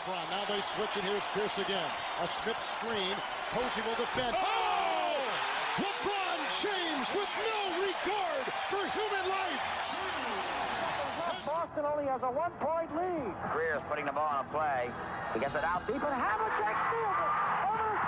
[0.00, 0.30] LeBron.
[0.30, 1.90] Now they switch, and here's Pierce again.
[2.22, 3.16] A Smith screen.
[3.52, 4.34] Posey will defend.
[4.36, 4.40] Oh!
[4.40, 5.20] oh!
[5.76, 9.60] LeBron James with no regard for human life.
[11.44, 13.34] Boston only has a one-point lead.
[13.52, 14.90] Greer's putting the ball on a play.
[15.34, 15.96] He gets it out deep.
[15.96, 17.32] Deep and Havlicek steals it.
[17.68, 17.99] Over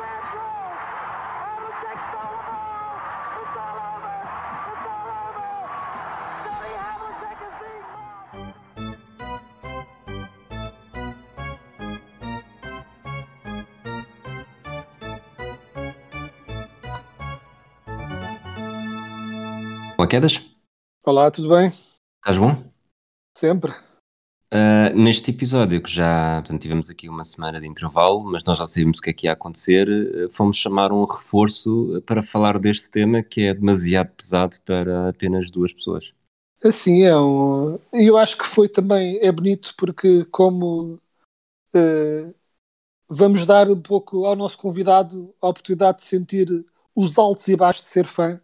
[20.03, 20.43] Olá, Quedas?
[21.07, 21.69] Olá, tudo bem?
[21.69, 22.61] Estás bom?
[23.39, 23.71] Sempre.
[24.51, 28.67] Ah, neste episódio, que já portanto, tivemos aqui uma semana de intervalo, mas nós já
[28.67, 32.91] sabíamos o que é que ia acontecer, ah, fomos chamar um reforço para falar deste
[32.91, 36.13] tema que é demasiado pesado para apenas duas pessoas.
[36.65, 37.79] Assim, é um...
[37.93, 40.99] eu acho que foi também, é bonito porque como
[41.73, 42.35] eh,
[43.09, 47.85] vamos dar um pouco ao nosso convidado a oportunidade de sentir os altos e baixos
[47.85, 48.41] de ser fã,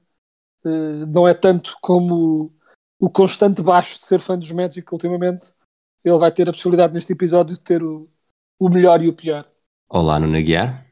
[0.64, 2.52] eh, não é tanto como
[2.98, 5.52] o constante baixo de ser fã dos Magic ultimamente,
[6.04, 8.08] ele vai ter a possibilidade neste episódio de ter o,
[8.58, 9.48] o melhor e o pior.
[9.88, 10.86] Olá, Nuno Aguiar.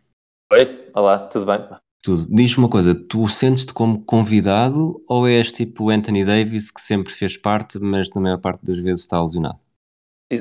[0.52, 1.58] Oi, olá, tudo bem?
[2.02, 2.26] Tudo.
[2.30, 7.12] Diz-me uma coisa, tu sentes-te como convidado ou és tipo o Anthony Davis que sempre
[7.12, 9.58] fez parte, mas na maior parte das vezes está lesionado?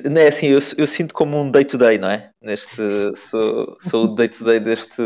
[0.04, 2.32] Não é assim, eu, eu sinto como um day-to-day, não é?
[2.42, 2.82] Neste,
[3.16, 5.00] sou, sou o day-to-day deste,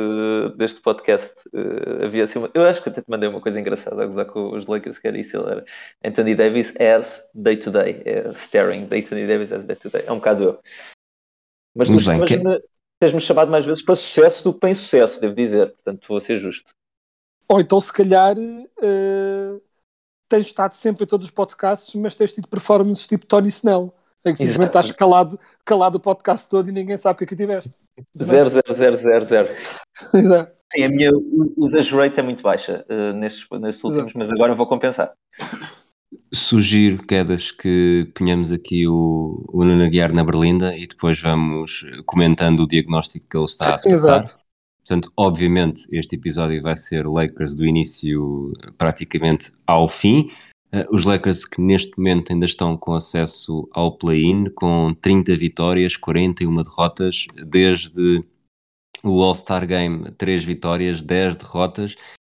[0.56, 1.34] deste podcast.
[1.54, 4.26] Eh, havia assim uma- eu acho que até te mandei uma coisa engraçada a gozar
[4.26, 5.66] com os Lakers, que era isso, ele era
[6.06, 10.60] Anthony Davis as day-to-day, é staring, Anthony Davis as day-to-day, é um bocado eu.
[11.76, 12.64] Mas tu Muito bem, que-
[13.02, 16.38] tens-me chamado mais vezes para sucesso do que para insucesso, devo dizer, portanto vou ser
[16.38, 16.72] justo.
[17.50, 19.60] Ou então, se calhar, eh,
[20.30, 23.94] tens estado sempre em todos os podcasts, mas tens tido performances tipo Tony Snell,
[24.26, 24.80] em que simplesmente Exato.
[24.80, 27.74] estás calado, calado o podcast todo e ninguém sabe o que é que tiveste.
[28.22, 29.50] Zero, zero, zero, zero, zero.
[30.14, 30.60] Exato.
[30.72, 31.12] Sim, a minha
[31.58, 35.14] usage rate é muito baixa eh, nestes, nestes últimos, mas agora vou compensar.
[36.32, 42.62] Sugiro, Quedas, que ponhamos aqui o, o Nuno Aguiar na berlinda e depois vamos comentando
[42.62, 43.92] o diagnóstico que ele está a traçar.
[43.92, 44.40] Exato.
[44.90, 50.30] Portanto, obviamente, este episódio vai ser Lakers do início praticamente ao fim.
[50.72, 55.98] Eh, os Lakers que neste momento ainda estão com acesso ao play-in, com 30 vitórias,
[55.98, 58.24] 41 derrotas, desde
[59.04, 61.96] o All-Star Game, 3 vitórias, 10 derrotas.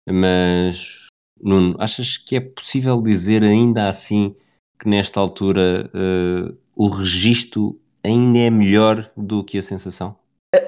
[0.09, 1.07] Mas,
[1.41, 4.35] Nuno, achas que é possível dizer ainda assim
[4.79, 10.17] que nesta altura eh, o registro ainda é melhor do que a sensação?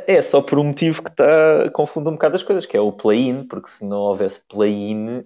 [0.06, 2.92] É só por um motivo que está confunde um bocado as coisas, que é o
[2.92, 5.25] play-in, porque se não houvesse play-in,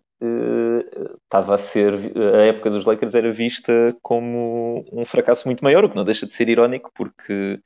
[1.23, 1.95] estava a ser
[2.35, 6.27] a época dos Lakers era vista como um fracasso muito maior, o que não deixa
[6.27, 7.61] de ser irónico, porque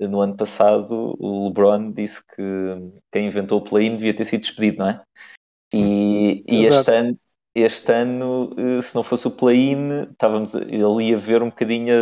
[0.00, 2.42] no ano passado o LeBron disse que
[3.12, 5.02] quem inventou o play-in devia ter sido despedido, não é?
[5.72, 7.18] E, e este ano,
[7.54, 11.94] este ano, eh, se não fosse o play-in, estávamos, ele ia ver um bocadinho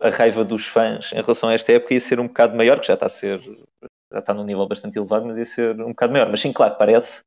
[0.00, 2.80] a, a raiva dos fãs em relação a esta época, ia ser um bocado maior,
[2.80, 3.40] que já está a ser
[4.12, 6.30] já está num nível bastante elevado, mas ia ser um bocado maior.
[6.30, 7.22] Mas sim, claro, parece.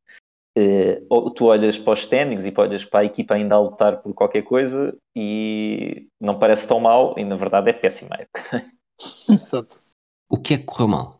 [1.10, 4.14] Ou tu olhas para os standings e olhas para a equipa ainda a lutar por
[4.14, 8.66] qualquer coisa e não parece tão mal, e na verdade é péssima época.
[9.30, 9.82] Exato.
[10.30, 11.20] O que é que correu mal?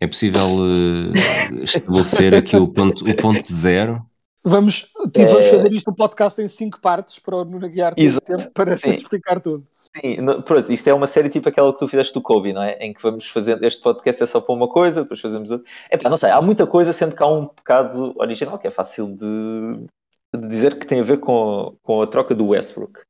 [0.00, 4.04] É possível eh, estabelecer aqui o ponto, o ponto zero?
[4.44, 4.80] Vamos,
[5.12, 5.50] tipo, vamos É.
[5.50, 8.94] fazer isto um podcast em cinco partes para o Nuno Guiar tempo para Sim.
[8.94, 9.66] explicar tudo.
[9.94, 10.16] Sim,
[10.46, 12.78] pronto, isto é uma série tipo aquela que tu fizeste do Kobe, não é?
[12.78, 15.70] Em que vamos fazendo, este podcast é só para uma coisa, depois fazemos outra.
[15.90, 19.08] Epá, não sei, há muita coisa, sendo que há um pecado original que é fácil
[19.14, 19.86] de,
[20.34, 23.00] de dizer que tem a ver com, com a troca do Westbrook.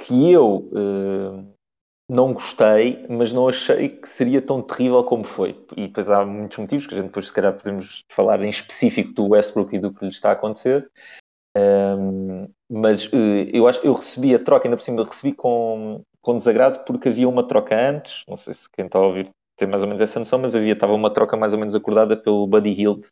[0.00, 1.44] Que eu eh,
[2.10, 5.50] não gostei, mas não achei que seria tão terrível como foi.
[5.76, 9.12] E depois há muitos motivos que a gente depois se calhar podemos falar em específico
[9.12, 10.90] do Westbrook e do que lhe está a acontecer.
[11.56, 16.36] Um, mas eh, eu acho eu recebi a troca, ainda por cima recebi com, com
[16.36, 19.82] desagrado porque havia uma troca antes, não sei se quem está a ouvir tem mais
[19.82, 22.70] ou menos essa noção, mas havia, estava uma troca mais ou menos acordada pelo Buddy
[22.70, 23.08] Hield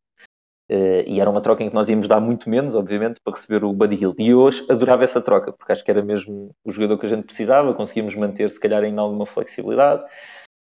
[0.68, 3.64] eh, e era uma troca em que nós íamos dar muito menos, obviamente, para receber
[3.64, 4.22] o Buddy Hield.
[4.22, 7.24] E hoje adorava essa troca, porque acho que era mesmo o jogador que a gente
[7.24, 10.04] precisava, conseguimos manter se calhar ainda alguma flexibilidade.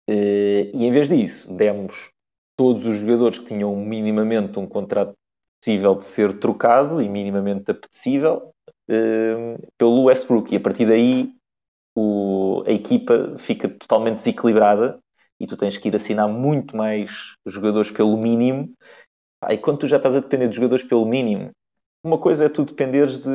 [0.08, 2.12] Eh, e em vez disso, demos
[2.58, 5.14] todos os jogadores que tinham minimamente um contrato
[5.60, 8.52] possível de ser trocado e minimamente apetecível
[8.90, 10.54] eh, pelo Westbrook.
[10.54, 11.32] E a partir daí
[12.02, 15.00] o- a equipa fica totalmente desequilibrada
[15.40, 18.74] e tu tens que ir assinar muito mais jogadores pelo mínimo.
[19.50, 21.50] E quando tu já estás a depender de jogadores pelo mínimo,
[22.04, 23.30] uma coisa é tu dependeres de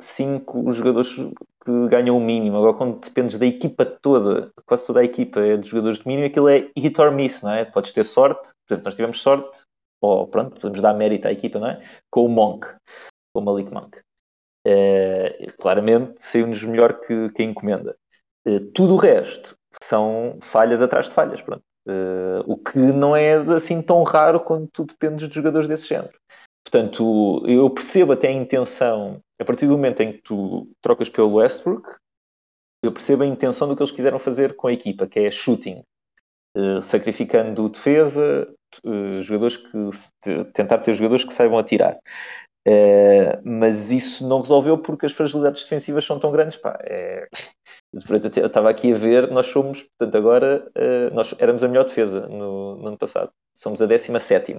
[0.00, 2.56] cinco jogadores que ganham o mínimo.
[2.56, 6.26] Agora, quando dependes da equipa toda, quase toda a equipa é de jogadores de mínimo,
[6.26, 7.64] aquilo é hit or miss, não é?
[7.64, 9.60] Podes ter sorte, por exemplo, nós tivemos sorte,
[10.00, 11.82] ou pronto, podemos dar mérito à equipa, não é?
[12.10, 12.66] Com o Monk,
[13.34, 13.98] com o Malik Monk.
[14.66, 17.96] Eh, claramente saiu-nos melhor que, que a encomenda.
[18.46, 21.62] Eh, tudo o resto são falhas atrás de falhas, pronto.
[21.88, 26.12] Eh, o que não é assim tão raro quando tu dependes de jogadores desse género.
[26.62, 31.34] Portanto, eu percebo até a intenção, a partir do momento em que tu trocas pelo
[31.34, 31.88] Westbrook,
[32.84, 35.82] eu percebo a intenção do que eles quiseram fazer com a equipa, que é shooting,
[36.82, 38.48] sacrificando defesa,
[39.20, 41.98] jogadores que tentar ter jogadores que saibam atirar.
[42.66, 46.56] Uh, mas isso não resolveu porque as fragilidades defensivas são tão grandes.
[46.56, 47.28] Pá, é...
[47.92, 50.70] Eu estava aqui a ver, nós somos, portanto, agora
[51.12, 53.32] nós éramos a melhor defesa no, no ano passado.
[53.52, 54.58] Somos a 17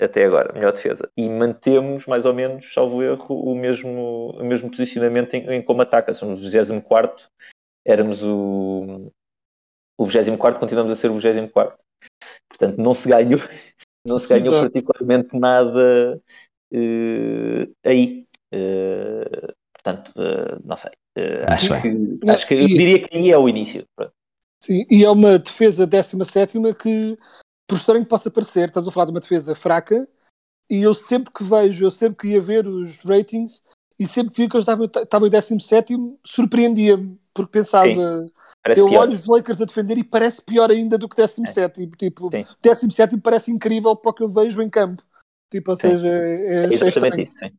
[0.00, 1.08] até agora, melhor defesa.
[1.16, 5.82] E mantemos, mais ou menos, salvo erro, o mesmo, o mesmo posicionamento em, em como
[5.82, 6.12] ataca.
[6.12, 7.28] Somos o 24,
[7.84, 9.12] éramos o,
[9.96, 11.76] o 24, continuamos a ser o 24.
[12.48, 13.40] Portanto, não se ganhou,
[14.06, 14.72] não se ganhou Exato.
[14.72, 16.22] particularmente nada uh,
[17.84, 18.26] aí.
[18.52, 20.90] Uh, portanto, uh, não sei.
[21.46, 23.84] acho, que, acho que eu diria que aí é o início.
[23.96, 24.12] Pronto.
[24.62, 27.18] Sim, e é uma defesa 17 que
[27.66, 30.08] por estranho que possa parecer, estamos a falar de uma defesa fraca,
[30.70, 33.62] e eu sempre que vejo, eu sempre que ia ver os ratings,
[33.98, 35.94] e sempre que vi que eles estavam, em 17,
[36.24, 37.86] surpreendia-me, porque pensava.
[37.88, 39.02] eu pior.
[39.02, 41.82] olho os Lakers a defender e parece pior ainda do que 17.
[41.82, 41.86] É.
[41.96, 42.44] Tipo, sim.
[42.62, 45.02] 17 parece incrível para o que eu vejo em campo.
[45.50, 45.90] Tipo, ou sim.
[45.90, 47.38] seja, é, é, é exatamente isso.
[47.38, 47.50] Sim.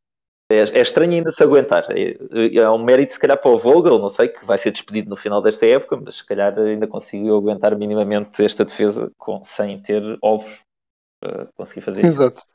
[0.51, 1.85] É, é, estranho ainda se aguentar.
[1.89, 2.17] É,
[2.55, 5.15] é, um mérito, se calhar, para o Vogel, não sei, que vai ser despedido no
[5.15, 10.17] final desta época, mas se calhar ainda conseguiu aguentar minimamente esta defesa com, sem ter
[10.21, 10.59] ovos
[11.19, 12.39] para conseguir fazer Exato.
[12.39, 12.47] isso.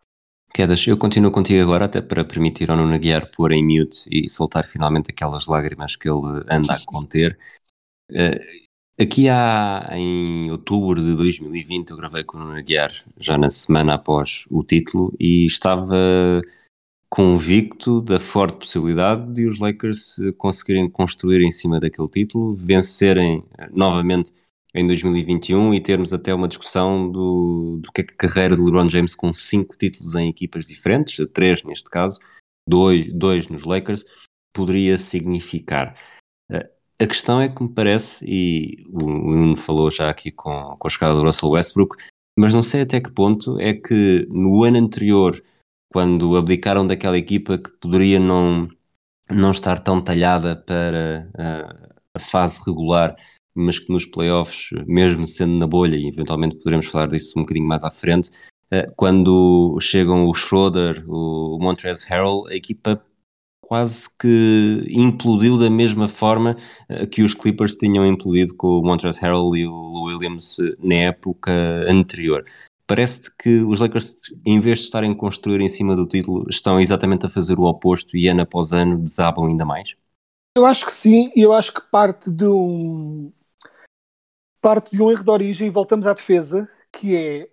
[0.53, 4.29] Quedas, eu continuo contigo agora, até para permitir ao Nuno Guiar pôr em mute e
[4.29, 7.39] soltar finalmente aquelas lágrimas que ele anda a conter.
[9.01, 13.95] Aqui há, em outubro de 2020, eu gravei com o Nuno Guiar, já na semana
[13.95, 16.43] após o título, e estava
[17.09, 23.71] convicto da forte possibilidade de os Lakers conseguirem construir em cima daquele título, vencerem eh,
[23.73, 24.35] novamente
[24.75, 28.61] em 2021 e termos até uma discussão do, do que é que a carreira de
[28.61, 32.21] LeBron James com cinco títulos em equipas diferentes, três neste caso,
[32.69, 34.05] dois, dois nos Lakers,
[34.53, 35.97] poderia significar.
[37.01, 40.87] Eh, a questão é que me parece, e o Nuno falou já aqui com, com
[40.87, 41.97] a chegada do Russell Westbrook,
[42.39, 45.43] mas não sei até que ponto é que no ano anterior
[45.93, 48.69] quando abdicaram daquela equipa que poderia não,
[49.31, 53.17] não estar tão talhada para a, a fase regular,
[53.55, 57.67] mas que nos playoffs, mesmo sendo na bolha, e eventualmente poderemos falar disso um bocadinho
[57.67, 58.31] mais à frente,
[58.71, 63.03] eh, quando chegam o Schroeder, o Montrezl Harrell, a equipa
[63.71, 66.57] quase que implodiu da mesma forma
[66.89, 70.95] eh, que os Clippers tinham implodido com o Montrezl Harrell e o Williams eh, na
[70.97, 71.53] época
[71.89, 72.45] anterior
[72.85, 76.81] parece-te que os Lakers, em vez de estarem a construir em cima do título, estão
[76.81, 79.95] exatamente a fazer o oposto e ano após ano desabam ainda mais?
[80.59, 83.31] Eu acho que sim, e eu acho que parte de um
[84.61, 87.49] parte de um erro de origem, e voltamos à defesa, que é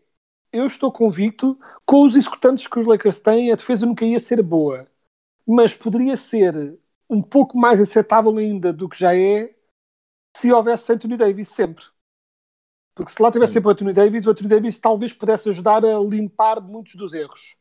[0.51, 1.55] eu estou convicto,
[1.85, 4.87] com os executantes que os Lakers têm, a defesa nunca ia ser boa,
[5.47, 6.77] mas poderia ser
[7.09, 9.55] um pouco mais aceitável ainda do que já é
[10.35, 11.85] se houvesse Anthony Davis sempre.
[12.93, 15.99] Porque se lá tivesse sempre o Anthony Davis, o Anthony Davis talvez pudesse ajudar a
[15.99, 17.55] limpar muitos dos erros.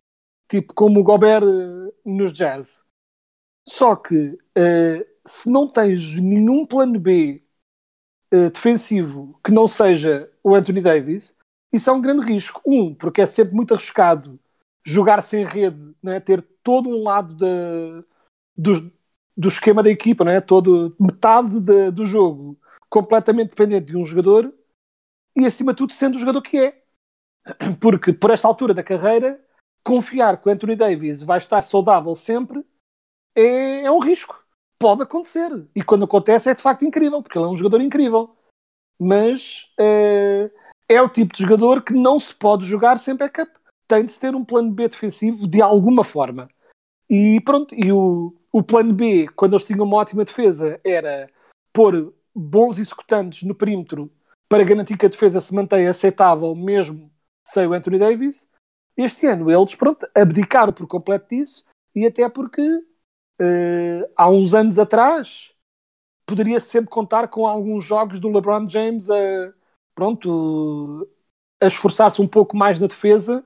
[0.48, 2.82] Tipo como o Gobert uh, nos Jazz.
[3.68, 7.42] Só que uh, se não tens nenhum plano B
[8.32, 11.36] uh, defensivo que não seja o Anthony Davis,
[11.72, 12.62] isso é um grande risco.
[12.66, 14.40] Um, porque é sempre muito arriscado
[14.84, 16.20] jogar sem rede, é?
[16.20, 18.04] ter todo um lado da,
[18.56, 18.92] do,
[19.36, 20.40] do esquema da equipa, não é?
[20.40, 22.58] todo, metade de, do jogo
[22.90, 24.52] completamente dependente de um jogador
[25.36, 26.82] e acima de tudo sendo o jogador que é.
[27.80, 29.40] Porque por esta altura da carreira,
[29.84, 32.66] confiar que o Anthony Davis vai estar saudável sempre
[33.32, 34.44] é, é um risco.
[34.76, 35.50] Pode acontecer.
[35.72, 38.36] E quando acontece é de facto incrível, porque ele é um jogador incrível.
[38.98, 40.50] Mas é,
[40.88, 43.52] é o tipo de jogador que não se pode jogar sem backup.
[43.86, 46.48] Tem de se ter um plano B defensivo de alguma forma.
[47.08, 51.30] E pronto, e o, o plano B, quando eles tinham uma ótima defesa, era
[51.72, 54.10] pôr bons executantes no perímetro
[54.48, 57.10] para garantir que a defesa se mantenha aceitável mesmo
[57.46, 58.46] sem o Anthony Davis.
[58.96, 64.78] Este ano eles pronto, abdicaram por completo disso e até porque uh, há uns anos
[64.78, 65.52] atrás
[66.26, 69.52] poderia sempre contar com alguns jogos do LeBron James a
[69.94, 71.08] pronto
[71.60, 73.44] a esforçar-se um pouco mais na defesa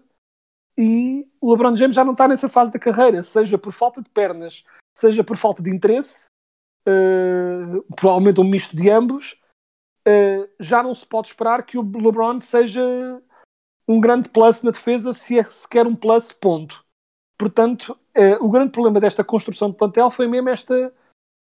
[0.81, 4.09] e o LeBron James já não está nessa fase da carreira, seja por falta de
[4.09, 4.65] pernas,
[4.97, 6.25] seja por falta de interesse,
[6.89, 9.39] uh, provavelmente um misto de ambos,
[10.09, 12.83] uh, já não se pode esperar que o LeBron seja
[13.87, 16.83] um grande plus na defesa, se é sequer um plus, ponto.
[17.39, 20.95] Portanto, uh, o grande problema desta construção de plantel foi mesmo esta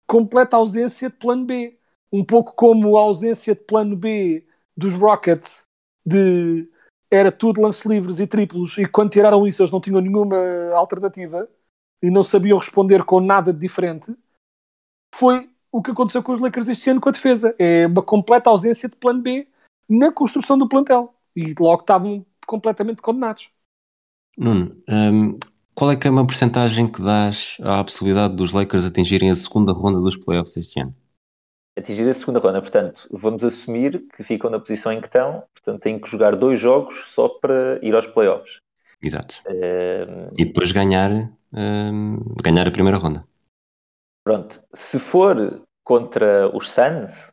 [0.07, 1.77] completa ausência de plano B.
[2.11, 4.43] Um pouco como a ausência de plano B
[4.75, 5.63] dos Rockets,
[6.03, 6.67] de
[7.11, 10.37] era tudo lance livres e triplos, e quando tiraram isso eles não tinham nenhuma
[10.73, 11.49] alternativa
[12.01, 14.15] e não sabiam responder com nada de diferente.
[15.13, 17.55] Foi o que aconteceu com os Lakers este ano com a defesa.
[17.59, 19.47] É uma completa ausência de plano B
[19.87, 21.13] na construção do plantel.
[21.35, 23.49] E logo estavam completamente condenados.
[24.37, 25.37] Nuno, um,
[25.75, 29.71] qual é que é uma porcentagem que dás à possibilidade dos Lakers atingirem a segunda
[29.71, 30.95] ronda dos playoffs este ano?
[31.79, 35.81] Atingir a segunda ronda, portanto, vamos assumir que ficam na posição em que estão, portanto,
[35.81, 38.59] têm que jogar dois jogos só para ir aos playoffs.
[39.01, 39.41] Exato.
[39.47, 40.29] Um...
[40.37, 41.09] E depois ganhar,
[41.53, 43.25] um, ganhar a primeira ronda.
[44.25, 47.31] Pronto, se for contra os Suns,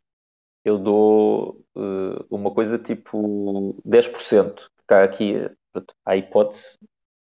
[0.65, 4.69] eu dou uh, uma coisa tipo 10%.
[4.77, 5.35] Porque há aqui
[5.73, 6.79] pronto, há a hipótese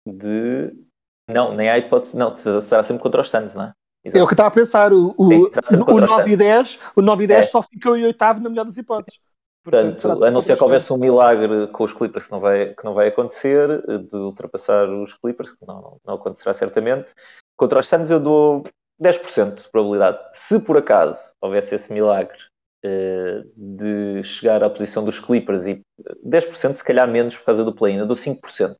[0.06, 0.74] de.
[1.30, 3.74] Não, nem há hipótese, não, será sempre contra os Suns, não é?
[4.04, 4.20] Exato.
[4.20, 4.92] É o que estava a pensar.
[4.92, 5.50] O, o,
[5.88, 7.50] o, 9 e 10, o 9 e 10 é.
[7.50, 9.20] só ficou em oitavo na melhor das hipóteses.
[9.64, 12.74] Portanto, Portanto a não ser que houvesse um milagre com os Clippers que não vai,
[12.74, 17.14] que não vai acontecer, de ultrapassar os Clippers, que não, não acontecerá certamente.
[17.56, 18.64] Contra os Suns eu dou
[19.02, 20.20] 10% de probabilidade.
[20.34, 22.38] Se por acaso houvesse esse milagre
[22.86, 25.82] uh, de chegar à posição dos Clippers e
[26.28, 28.76] 10% se calhar menos por causa do play-in, eu dou 5%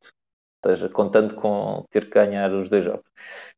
[0.70, 3.04] seja, contando com ter que ganhar os dois jogos.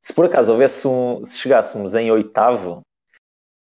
[0.01, 2.83] Se por acaso houvesse um, se chegássemos em oitavo,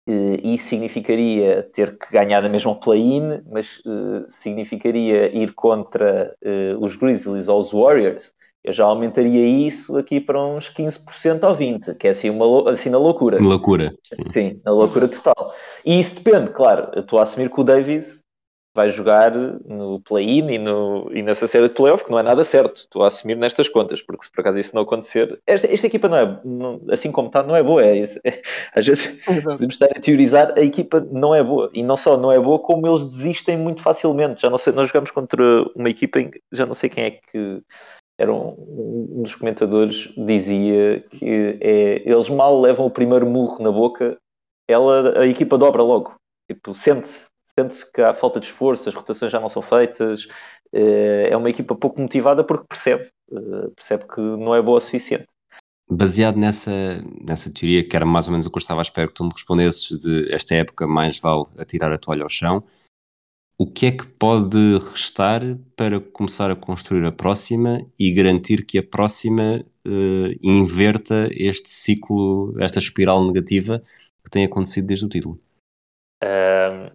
[0.08, 6.76] eh, isso significaria ter que ganhar a mesma play-in, mas eh, significaria ir contra eh,
[6.78, 8.32] os Grizzlies ou os Warriors,
[8.66, 12.90] eu já aumentaria isso aqui para uns 15% ou 20%, que é assim, uma, assim
[12.90, 13.40] na loucura.
[13.40, 14.22] Loucura, sim.
[14.32, 15.54] Sim, na loucura total.
[15.84, 18.24] E isso depende, claro, eu estou a assumir que o Davis
[18.76, 22.44] vai jogar no play-in e, no, e nessa série de playoff, que não é nada
[22.44, 22.76] certo.
[22.76, 26.08] Estou a assumir nestas contas, porque se por acaso isso não acontecer, esta, esta equipa
[26.08, 27.82] não é, não, assim como está, não é boa.
[27.82, 28.42] É, é,
[28.76, 31.70] às vezes podemos estar a teorizar, a equipa não é boa.
[31.72, 34.42] E não só não é boa, como eles desistem muito facilmente.
[34.42, 35.42] Já não sei, nós jogamos contra
[35.74, 37.62] uma equipa em já não sei quem é que
[38.18, 43.72] era um, um dos comentadores dizia que é, eles mal levam o primeiro murro na
[43.72, 44.18] boca,
[44.68, 46.14] ela, a equipa dobra logo.
[46.50, 47.26] Tipo, sente-se
[47.58, 50.28] sente-se que há falta de esforço, as rotações já não são feitas,
[50.72, 54.80] eh, é uma equipa pouco motivada porque percebe, eh, percebe que não é boa o
[54.80, 55.26] suficiente.
[55.88, 56.72] Baseado nessa,
[57.26, 59.24] nessa teoria, que era mais ou menos o que eu estava à espera que tu
[59.24, 62.64] me respondesses, de esta época mais vale atirar a toalha ao chão,
[63.58, 65.40] o que é que pode restar
[65.74, 72.54] para começar a construir a próxima e garantir que a próxima uh, inverta este ciclo,
[72.60, 73.82] esta espiral negativa
[74.22, 75.40] que tem acontecido desde o título?
[76.22, 76.92] É,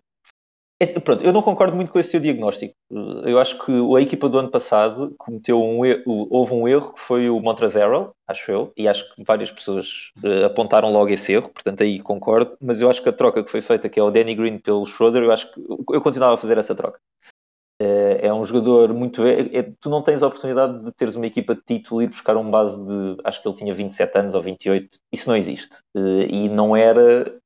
[1.03, 2.73] pronto, eu não concordo muito com esse seu diagnóstico.
[3.25, 7.00] Eu acho que a equipa do ano passado cometeu um erro, houve um erro que
[7.00, 11.50] foi o Montrezl, acho eu, e acho que várias pessoas uh, apontaram logo esse erro,
[11.50, 14.11] portanto aí concordo, mas eu acho que a troca que foi feita, que é o
[14.11, 15.59] Danny Green pelo Schroeder, eu acho que
[15.91, 17.00] eu continuava a fazer essa troca.
[17.81, 19.25] Uh, é um jogador muito.
[19.25, 22.09] É, é, tu não tens a oportunidade de teres uma equipa de título e ir
[22.09, 23.17] buscar um base de.
[23.23, 25.00] Acho que ele tinha 27 anos ou 28.
[25.11, 25.77] Isso não existe.
[25.97, 27.40] Uh, e não era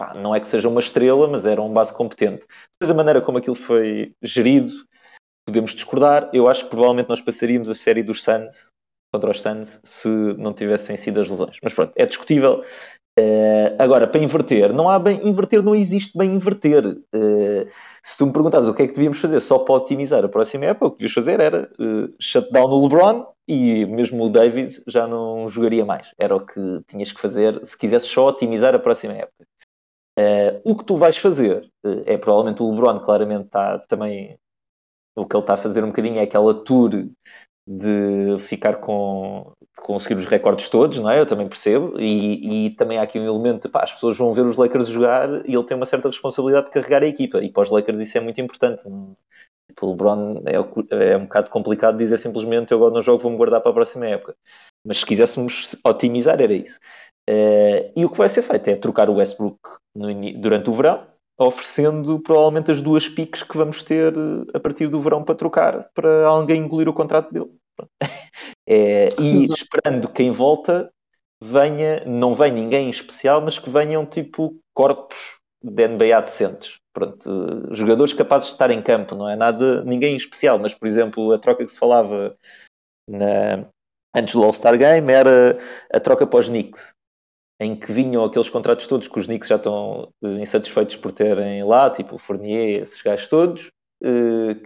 [0.00, 2.46] pá, não é que seja uma estrela, mas era um base competente.
[2.80, 4.72] Mas a maneira como aquilo foi gerido,
[5.46, 6.30] podemos discordar.
[6.32, 8.70] Eu acho que provavelmente nós passaríamos a série dos Suns
[9.12, 11.58] contra os Suns se não tivessem sido as lesões.
[11.62, 12.62] Mas pronto, é discutível.
[13.18, 16.86] Uh, agora, para inverter, não há bem inverter, não existe bem inverter.
[16.86, 17.68] Uh,
[18.02, 20.64] se tu me perguntas o que é que devíamos fazer só para otimizar a próxima
[20.64, 25.06] época, o que devíamos fazer era uh, shutdown no LeBron e mesmo o Davis já
[25.06, 26.14] não jogaria mais.
[26.18, 29.49] Era o que tinhas que fazer se quisesse só otimizar a próxima época.
[30.18, 34.38] Uh, o que tu vais fazer uh, é provavelmente o LeBron, claramente está também.
[35.16, 36.90] O que ele está a fazer um bocadinho é aquela tour
[37.66, 39.52] de ficar com.
[39.60, 41.20] de conseguir os recordes todos, não é?
[41.20, 41.98] Eu também percebo.
[42.00, 44.88] E, e também há aqui um elemento de pá, as pessoas vão ver os Lakers
[44.88, 47.38] jogar e ele tem uma certa responsabilidade de carregar a equipa.
[47.42, 48.82] E para os Lakers isso é muito importante.
[49.68, 53.36] Tipo, o LeBron é, é um bocado complicado dizer simplesmente eu agora no jogo vou-me
[53.36, 54.34] guardar para a próxima época.
[54.84, 56.78] Mas se quiséssemos otimizar, era isso.
[57.28, 59.60] Uh, e o que vai ser feito é trocar o Westbrook
[59.94, 60.08] no,
[60.40, 61.06] durante o verão,
[61.38, 65.88] oferecendo provavelmente as duas piques que vamos ter eh, a partir do verão para trocar,
[65.94, 67.50] para alguém engolir o contrato dele.
[68.72, 70.92] É, e esperando que em volta
[71.42, 76.78] venha, não venha ninguém em especial, mas que venham tipo corpos de NBA decentes.
[76.92, 80.72] Pronto, uh, jogadores capazes de estar em campo, não é nada, ninguém em especial, mas
[80.72, 82.36] por exemplo, a troca que se falava
[83.08, 83.66] na,
[84.14, 85.58] antes do All-Star Game era
[85.92, 86.94] a troca para os Knicks
[87.60, 91.62] em que vinham aqueles contratos todos que os Knicks já estão eh, insatisfeitos por terem
[91.62, 93.70] lá, tipo o Fournier, esses gajos todos,
[94.02, 94.56] eh,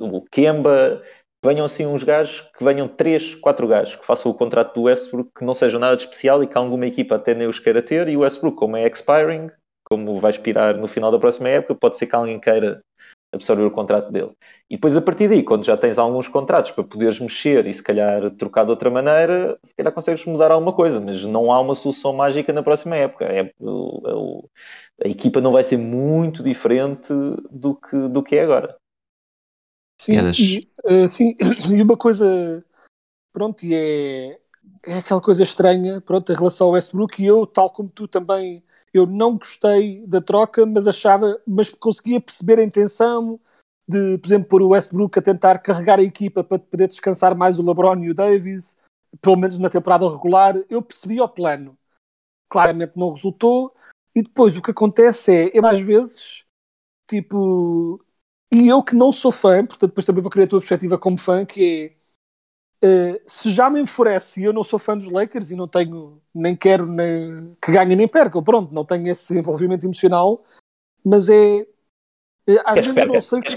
[0.00, 1.02] o Kemba,
[1.44, 5.30] venham assim uns gajos, que venham 3, 4 gajos, que façam o contrato do Westbrook,
[5.36, 8.08] que não sejam nada de especial e que alguma equipa até nem os queira ter,
[8.08, 9.50] e o Westbrook, como é expiring,
[9.84, 12.80] como vai expirar no final da próxima época, pode ser que alguém queira
[13.36, 14.32] absorver o contrato dele.
[14.68, 17.82] E depois, a partir daí, quando já tens alguns contratos para poderes mexer e se
[17.82, 21.74] calhar trocar de outra maneira, se calhar consegues mudar alguma coisa, mas não há uma
[21.74, 23.24] solução mágica na próxima época.
[23.24, 24.50] É, o, o,
[25.04, 27.12] a equipa não vai ser muito diferente
[27.50, 28.76] do que, do que é agora.
[30.00, 31.36] Sim, e, uh, sim,
[31.70, 32.64] e uma coisa,
[33.32, 34.38] pronto, e é,
[34.86, 38.62] é aquela coisa estranha, pronto, em relação ao Westbrook, e eu, tal como tu também
[38.96, 43.40] eu não gostei da troca, mas achava, mas conseguia perceber a intenção
[43.88, 47.58] de, por exemplo, pôr o Westbrook a tentar carregar a equipa para poder descansar mais
[47.58, 48.76] o LeBron e o Davis,
[49.20, 50.56] pelo menos na temporada regular.
[50.68, 51.76] Eu percebi o plano.
[52.48, 53.74] Claramente não resultou.
[54.14, 56.44] E depois o que acontece é, eu às vezes,
[57.08, 58.02] tipo,
[58.50, 61.18] e eu que não sou fã, portanto depois também vou querer a tua perspectiva como
[61.18, 62.05] fã, que é
[62.86, 66.22] Uh, se já me enfurece e eu não sou fã dos Lakers e não tenho,
[66.32, 70.44] nem quero nem, que ganhem nem percam, pronto, não tenho esse envolvimento emocional,
[71.04, 71.66] mas é.
[72.48, 73.40] Uh, às vezes eu não sei.
[73.40, 73.56] Que...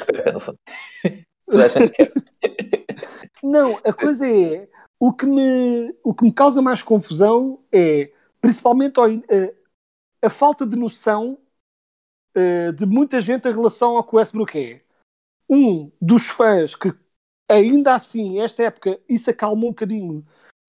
[3.43, 4.67] não, a coisa é.
[4.99, 9.55] O que, me, o que me causa mais confusão é, principalmente, uh,
[10.21, 11.37] a falta de noção
[12.77, 14.81] de muita gente em relação ao que o Westbrook é.
[15.49, 16.93] Um dos fãs que
[17.49, 20.25] ainda assim, esta época, isso acalmou um bocadinho,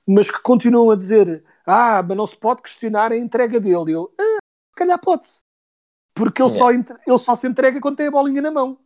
[0.07, 3.93] mas que continuam a dizer: Ah, mas não se pode questionar a entrega dele.
[3.93, 4.39] Eu, ah,
[4.73, 5.43] se calhar pode-se.
[6.15, 6.55] Porque ele, é.
[6.55, 8.79] só, ele só se entrega quando tem a bolinha na mão.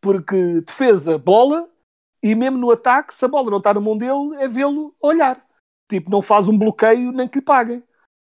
[0.00, 1.68] Porque defesa, bola,
[2.22, 5.44] e mesmo no ataque, se a bola não está na mão dele, é vê-lo olhar.
[5.88, 7.82] Tipo, não faz um bloqueio nem que lhe paguem.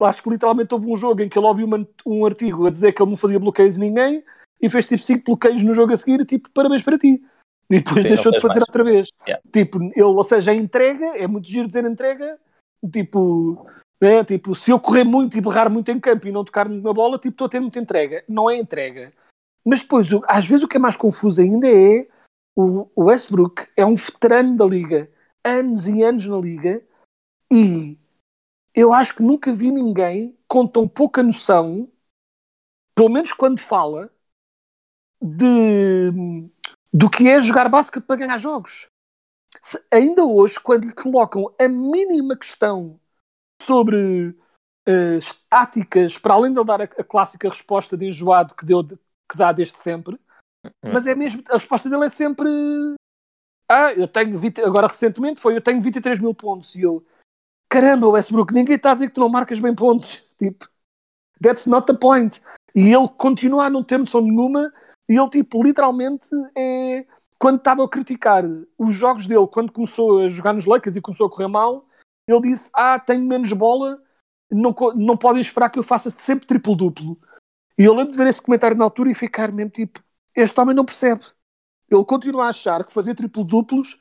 [0.02, 2.92] Acho que literalmente houve um jogo em que ele ouviu uma, um artigo a dizer
[2.92, 4.24] que ele não fazia bloqueios a ninguém
[4.62, 7.24] e fez tipo 5 bloqueios no jogo a seguir tipo, parabéns para ti.
[7.74, 8.70] E depois Sim, deixou de fazer mais.
[8.70, 9.10] outra vez.
[9.28, 9.44] Yeah.
[9.52, 12.38] Tipo, ele, ou seja, a entrega, é muito giro dizer entrega,
[12.92, 13.66] tipo,
[14.00, 16.94] é, tipo, se eu correr muito e berrar muito em campo e não tocar na
[16.94, 18.24] bola, tipo, estou a ter muita entrega.
[18.30, 19.12] Não é entrega.
[19.66, 22.08] Mas depois, às vezes o que é mais confuso ainda é
[22.56, 25.10] o, o Westbrook é um veterano da liga,
[25.44, 26.84] anos e anos na liga,
[27.52, 27.98] e
[28.76, 31.90] eu acho que nunca vi ninguém com tão pouca noção,
[32.94, 34.12] pelo menos quando fala,
[35.22, 36.12] de
[36.94, 38.88] do que é jogar basquete para ganhar jogos.
[39.62, 43.00] Se, ainda hoje, quando lhe colocam a mínima questão
[43.62, 44.36] sobre
[44.88, 48.84] uh, estáticas, para além de ele dar a, a, clássica resposta de enjoado que, deu,
[48.86, 50.20] que dá desde sempre,
[50.64, 50.94] uhum.
[50.94, 52.50] mas é mesmo, a resposta dele é sempre
[53.70, 57.04] ah, eu tenho 20, agora recentemente foi eu tenho 23 mil pontos e eu
[57.70, 60.70] caramba Westbrook, ninguém está a dizer que tu não marcas bem pontos tipo,
[61.42, 62.42] that's not the point
[62.76, 64.72] e ele continua a não ter noção nenhuma
[65.10, 67.06] e ele, tipo, literalmente é.
[67.40, 68.44] Quando estava a criticar
[68.78, 71.86] os jogos dele, quando começou a jogar nos Lakers e começou a correr mal,
[72.28, 74.02] ele disse: Ah, tenho menos bola,
[74.50, 77.20] não, não podem esperar que eu faça sempre triplo-duplo.
[77.78, 80.00] E eu lembro de ver esse comentário na altura e ficar mesmo tipo:
[80.36, 81.24] Este homem não percebe.
[81.92, 84.00] Ele continua a achar que fazer triplo-duplos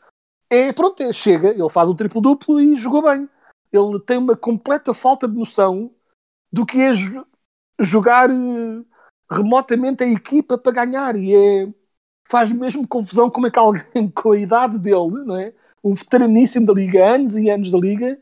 [0.48, 3.28] é pronto, é, chega, ele faz um triplo-duplo e jogou bem.
[3.72, 5.90] Ele tem uma completa falta de noção
[6.52, 6.92] do que é
[7.80, 8.86] jogar uh,
[9.32, 11.68] remotamente a equipa para ganhar e é,
[12.28, 15.52] faz mesmo confusão como é que alguém com a idade dele, não é?
[15.82, 18.18] um veteraníssimo da liga, anos e anos da liga,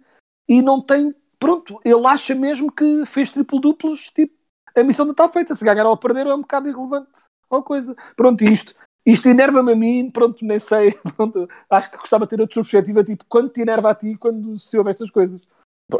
[0.48, 4.34] e não tem, pronto, ele acha mesmo que fez triplo duplos, tipo,
[4.74, 7.20] a missão não está feita, se ganhar ou perder é um bocado irrelevante,
[7.50, 7.94] ou coisa.
[8.16, 12.40] Pronto, isto, isto enerva-me a mim, pronto, nem sei, pronto, acho que gostava de ter
[12.40, 15.40] outra perspectiva, tipo, quando te enerva a ti quando se ouve estas coisas.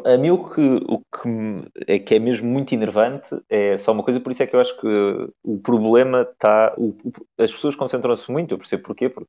[0.04, 4.02] A mim o que, o que é, que é mesmo muito enervante é só uma
[4.02, 6.74] coisa, por isso é que eu acho que o problema está.
[7.38, 9.28] as pessoas concentram-se muito, eu percebo porquê, porque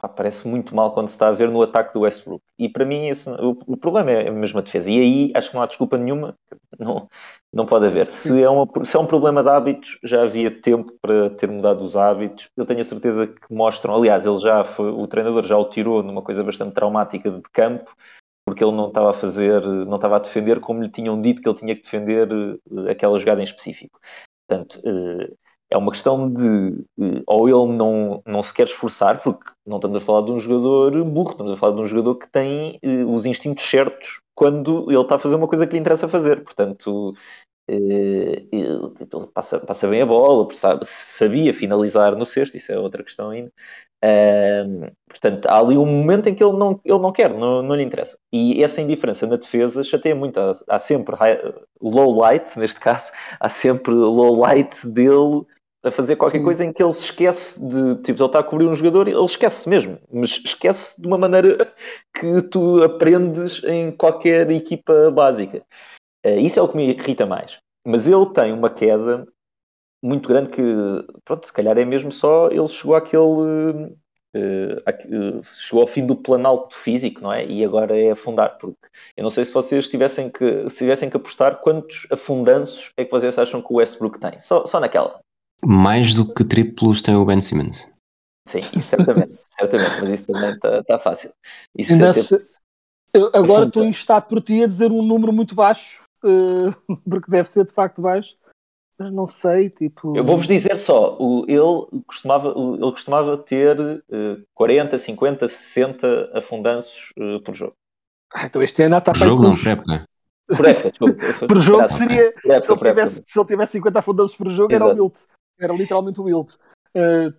[0.00, 2.42] pá, parece muito mal quando se está a ver no ataque do Westbrook.
[2.58, 4.90] E para mim esse, o, o, problema é a mesma defesa.
[4.90, 6.34] E aí acho que não há desculpa nenhuma,
[6.78, 7.08] não,
[7.52, 8.08] não pode haver.
[8.08, 11.82] Se é, uma, se é um problema de hábitos, já havia tempo para ter mudado
[11.82, 12.48] os hábitos.
[12.56, 16.02] Eu tenho a certeza que mostram, aliás, ele já foi, o treinador já o tirou
[16.02, 17.94] numa coisa bastante traumática de campo
[18.50, 21.48] porque ele não estava a fazer, não estava a defender como lhe tinham dito que
[21.48, 24.00] ele tinha que defender eh, aquela jogada em específico.
[24.48, 25.32] Portanto, eh,
[25.70, 29.98] é uma questão de eh, ou ele não, não se quer esforçar, porque não estamos
[29.98, 33.24] a falar de um jogador burro, estamos a falar de um jogador que tem os
[33.24, 36.42] instintos certos quando ele está a fazer uma coisa que lhe interessa fazer.
[36.42, 37.14] Portanto,
[38.96, 40.48] tipo, ele passa, passa bem a bola,
[40.82, 43.52] sabia finalizar no cesto, isso é outra questão ainda.
[45.08, 47.82] Portanto, há ali um momento em que ele não, ele não quer, não, não lhe
[47.82, 48.16] interessa.
[48.32, 50.38] E essa indiferença na defesa chateia muito.
[50.38, 51.40] Há, há sempre high-
[51.80, 55.44] low light, neste caso, há sempre low light dele
[55.82, 56.44] a fazer qualquer Sim.
[56.44, 59.12] coisa em que ele se esquece de, tipo, ele está a cobrir um jogador e
[59.12, 61.56] ele esquece mesmo, mas esquece de uma maneira
[62.14, 65.62] que tu aprendes em qualquer equipa básica.
[66.22, 67.58] Eh, isso é o que me irrita mais.
[67.86, 69.26] Mas ele tem uma queda
[70.02, 70.62] muito grande que,
[71.24, 73.96] pronto, se calhar é mesmo só ele chegou àquele.
[74.34, 74.76] eh,
[75.42, 77.44] chegou ao fim do planalto físico, não é?
[77.46, 78.78] E agora é afundar, porque
[79.16, 83.10] eu não sei se vocês tivessem que, se tivessem que apostar quantos afundanços é que
[83.10, 84.38] vocês acham que o Westbrook tem?
[84.40, 85.18] Só, só naquela.
[85.64, 87.92] Mais do que triplos tem o Ben Simmons.
[88.48, 91.30] Sim, isso certamente, certamente, mas isso também está tá fácil.
[91.76, 92.46] Isso Ainda é ter- se-
[93.12, 96.72] eu agora estou instado por ti a dizer um número muito baixo, eh,
[97.08, 98.34] porque deve ser de facto baixo,
[99.00, 100.14] mas não sei, tipo.
[100.14, 106.30] Eu vou-vos dizer só, o, ele, costumava, o- ele costumava ter eh, 40, 50, 60
[106.34, 107.72] afundanços eh, por jogo.
[108.34, 110.04] Ah, então este ano está Por para jogo com não, os- por época.
[110.54, 111.14] Por época, desculpa.
[111.48, 112.32] por jogo seria.
[112.42, 115.00] por época, Se ele, tivesse, se ele tivesse 50 afundanços por jogo, era Exato.
[115.00, 115.18] o Wilt.
[115.58, 116.54] Era literalmente o Wilt.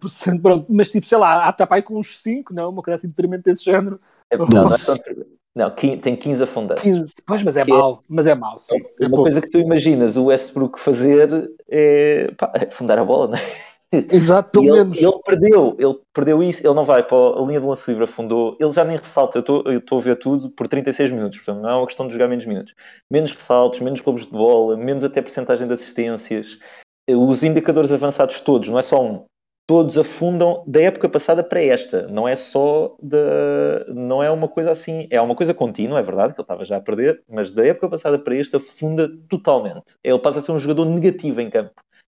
[0.10, 3.08] Cento- pronto, mas tipo, sei lá, há tapai com uns 5, não, uma coisa assim
[3.08, 4.00] de detrimento desse género.
[4.32, 5.04] É- Não, não, é Doze.
[5.56, 6.84] Não, tem 15 afundantes.
[6.84, 8.78] 15, pois, mas é é- mau, mas é mau, sim.
[9.00, 9.24] É Uma pouco.
[9.24, 13.72] coisa que tu imaginas o Westbrook fazer é, pá, é afundar a bola, não é?
[14.10, 14.98] Exato, pelo ele, menos.
[15.02, 18.56] ele perdeu, ele perdeu isso, ele não vai para a linha de lance livre, afundou,
[18.58, 21.62] ele já nem ressalta, eu estou- eu estou a ver tudo por 36 minutos, portanto
[21.62, 22.74] não é uma questão de jogar menos minutos.
[23.10, 26.58] Menos ressaltos, menos roubos de bola, menos até porcentagem de assistências,
[27.08, 29.26] Eh, os indicadores avançados todos, não é só um,
[29.72, 34.70] todos afundam da época passada para esta, não é só da, não é uma coisa
[34.70, 37.66] assim, é uma coisa contínua, é verdade que ele estava já a perder, mas da
[37.66, 39.96] época passada para esta afunda totalmente.
[40.04, 41.72] Ele passa a ser um jogador negativo em campo.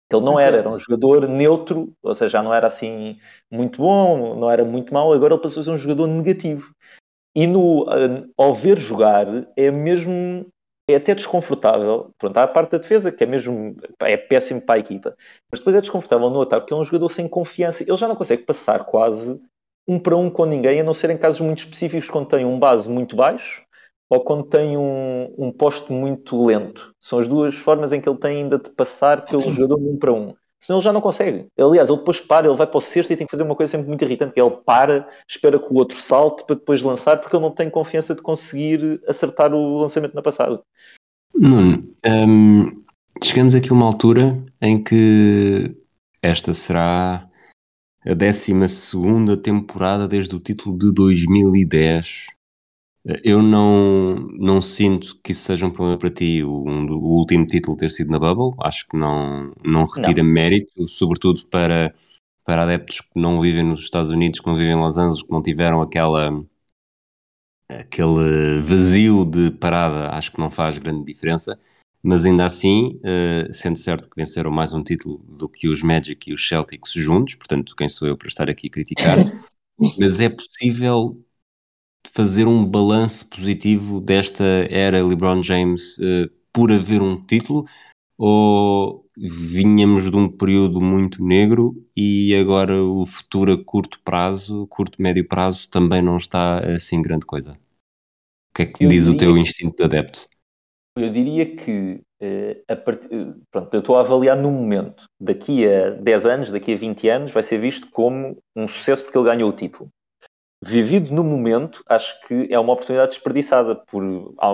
[0.09, 0.85] Ele não era, era um Exato.
[0.85, 3.17] jogador neutro, ou seja, já não era assim
[3.51, 6.73] muito bom, não era muito mau, agora ele passou a ser um jogador negativo.
[7.35, 10.45] E no, ah, ao ver jogar, é mesmo,
[10.91, 12.13] é até desconfortável.
[12.17, 15.15] Pronto, há a parte da defesa, que é mesmo, é péssimo para a equipa.
[15.51, 17.83] Mas depois é desconfortável no ataque, porque é um jogador sem confiança.
[17.83, 19.39] Ele já não consegue passar quase
[19.87, 22.59] um para um com ninguém, a não ser em casos muito específicos, quando tem um
[22.59, 23.63] base muito baixo
[24.09, 26.93] ou quando tem um, um poste muito lento.
[26.99, 30.11] São as duas formas em que ele tem ainda de passar pelo jogador um para
[30.11, 30.33] um.
[30.59, 31.47] Senão ele já não consegue.
[31.57, 33.71] Aliás, ele depois para, ele vai para o cesto e tem que fazer uma coisa
[33.71, 37.17] sempre muito irritante, que é ele para, espera que o outro salte para depois lançar,
[37.19, 40.61] porque ele não tem confiança de conseguir acertar o lançamento na passada.
[41.33, 42.83] Nuno, hum,
[43.23, 45.75] chegamos aqui a uma altura em que
[46.21, 47.29] esta será
[48.05, 52.27] a 12 temporada desde o título de 2010.
[53.23, 57.45] Eu não, não sinto que isso seja um problema para ti, o, um o último
[57.45, 58.57] título ter sido na Bubble.
[58.61, 61.93] Acho que não, não retira mérito, sobretudo para,
[62.43, 65.31] para adeptos que não vivem nos Estados Unidos, que não vivem em Los Angeles, que
[65.31, 66.43] não tiveram aquela
[67.69, 71.59] aquele vazio de parada acho que não faz grande diferença,
[72.01, 76.29] mas ainda assim, eh, sendo certo que venceram mais um título do que os Magic
[76.29, 79.17] e os Celtics juntos, portanto, quem sou eu para estar aqui a criticar,
[79.99, 81.23] mas é possível
[82.13, 87.65] fazer um balanço positivo desta era LeBron James eh, por haver um título
[88.17, 95.01] ou vinhamos de um período muito negro e agora o futuro a curto prazo, curto
[95.01, 97.53] médio prazo também não está assim grande coisa?
[97.53, 97.57] O
[98.55, 100.27] que é que Eu diz o diria teu que- instinto de adepto?
[100.97, 102.01] Eu diria que
[102.67, 105.05] a part- eh, pronto, eu estou a avaliar no momento.
[105.19, 109.17] Daqui a 10 anos, daqui a 20 anos, vai ser visto como um sucesso porque
[109.17, 109.89] ele ganhou o título.
[110.61, 114.03] Vivido no momento, acho que é uma oportunidade desperdiçada por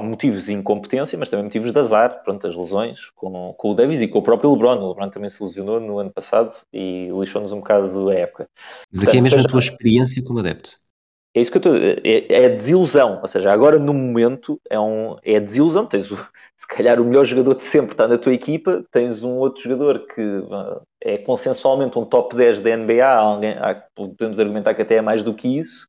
[0.03, 4.01] motivos de incompetência, mas também motivos de azar, pronto, as lesões com, com o Davis
[4.01, 4.77] e com o próprio LeBron.
[4.83, 8.47] O LeBron também se lesionou no ano passado e lixou-nos um bocado a época.
[8.93, 10.79] Mas aqui é Portanto, mesmo a seja- tua experiência como adepto.
[11.36, 11.76] É isso que eu estou.
[11.76, 13.19] É, é a desilusão.
[13.21, 15.86] Ou seja, agora no momento é, um, é desilusão.
[15.86, 16.15] Tens o,
[16.56, 20.08] se calhar o melhor jogador de sempre está na tua equipa, tens um outro jogador
[20.08, 20.21] que
[21.02, 25.24] é consensualmente um top 10 da NBA, alguém, há- podemos argumentar que até é mais
[25.24, 25.88] do que isso,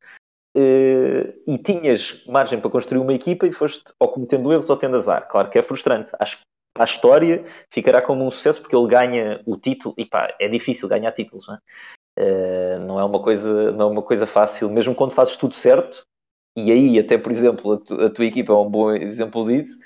[0.57, 4.97] eh, e tinhas margem para construir uma equipa e foste ou cometendo erros ou tendo
[4.97, 5.29] azar.
[5.29, 6.13] Claro que é frustrante.
[6.19, 6.43] Acho que
[6.79, 10.89] a história ficará como um sucesso porque ele ganha o título, e pá, é difícil
[10.89, 11.59] ganhar títulos, não é?
[12.18, 16.07] Uh, não é uma coisa não é uma coisa fácil mesmo quando fazes tudo certo
[16.57, 19.76] e aí até por exemplo a, tu- a tua equipa é um bom exemplo disso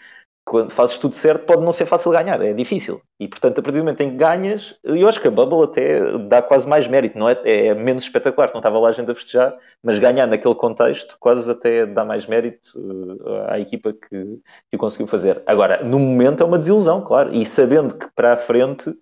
[0.45, 3.01] quando fazes tudo certo, pode não ser fácil ganhar, é difícil.
[3.21, 6.19] E portanto, a partir do momento em que ganhas, eu acho que a Bubble até
[6.27, 7.39] dá quase mais mérito, não é?
[7.45, 11.49] É menos espetacular, não estava lá a gente a festejar, mas ganhar naquele contexto quase
[11.49, 14.41] até dá mais mérito uh, à equipa que,
[14.71, 15.41] que conseguiu fazer.
[15.47, 18.93] Agora, no momento é uma desilusão, claro, e sabendo que para a frente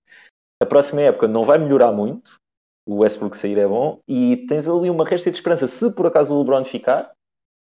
[0.60, 2.38] a próxima época não vai melhorar muito,
[2.88, 6.35] o Westbrook sair é bom, e tens ali uma resta de esperança, se por acaso
[6.35, 7.12] o LeBron ficar,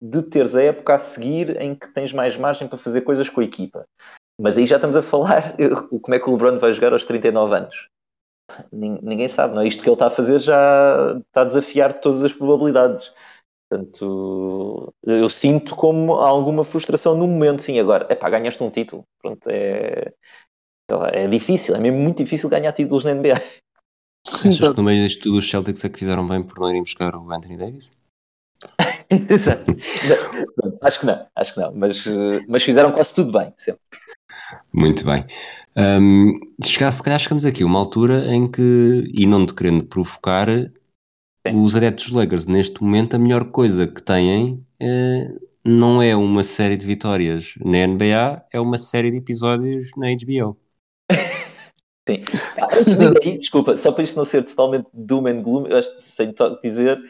[0.03, 3.41] de teres a época a seguir em que tens mais margem para fazer coisas com
[3.41, 3.87] a equipa.
[4.39, 5.55] Mas aí já estamos a falar
[6.03, 7.89] como é que o LeBron vai jogar aos 39 anos.
[8.73, 9.69] Ninguém sabe, não é?
[9.69, 13.13] Isto que ele está a fazer já está a desafiar todas as probabilidades.
[13.71, 17.79] Portanto, eu sinto como alguma frustração no momento, sim.
[17.79, 19.05] Agora, é pá, ganhaste um título.
[19.23, 20.13] Pronto, é,
[21.13, 23.41] é difícil, é mesmo muito difícil ganhar títulos na NBA.
[24.27, 26.83] Achas que no meio disto tudo os Celtics é que fizeram bem por não irem
[26.83, 27.93] buscar o Anthony Davis?
[29.29, 29.77] Exato.
[30.81, 33.81] Acho que não, acho que não, mas, eh, mas fizeram quase tudo bem, sempre.
[34.73, 35.25] Muito bem.
[35.77, 39.85] Um, chegar, se calhar chegamos aqui a uma altura em que, e não te querendo
[39.85, 41.65] provocar, Sim.
[41.65, 45.29] os adeptos Lakers, neste momento, a melhor coisa que têm é,
[45.65, 50.59] não é uma série de vitórias na NBA, é uma série de episódios na HBO.
[52.09, 52.23] Sim.
[52.79, 55.95] Antes de aí, desculpa, só para isto não ser totalmente doom and gloom, eu acho
[55.95, 57.01] que sem dizer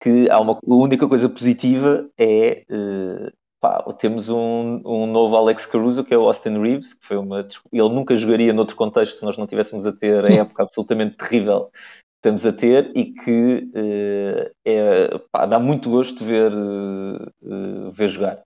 [0.00, 5.64] que há uma a única coisa positiva é uh, pá, temos um, um novo Alex
[5.64, 9.24] Caruso que é o Austin Reeves, que foi uma ele nunca jogaria noutro contexto se
[9.24, 13.70] nós não tivéssemos a ter a época absolutamente terrível que estamos a ter e que
[13.74, 18.42] uh, é, pá, dá muito gosto ver, uh, ver jogar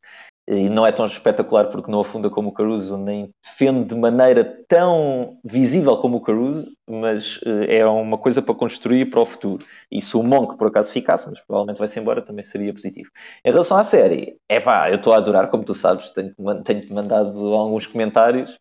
[0.49, 4.45] e não é tão espetacular porque não afunda como o Caruso, nem defende de maneira
[4.69, 9.65] tão visível como o Caruso, mas uh, é uma coisa para construir para o futuro.
[9.91, 13.11] E se o Monk por acaso ficasse, mas provavelmente vai-se embora, também seria positivo.
[13.45, 16.95] Em relação à série, é pá, eu estou a adorar, como tu sabes, tenho-te tenho
[16.95, 18.59] mandado alguns comentários.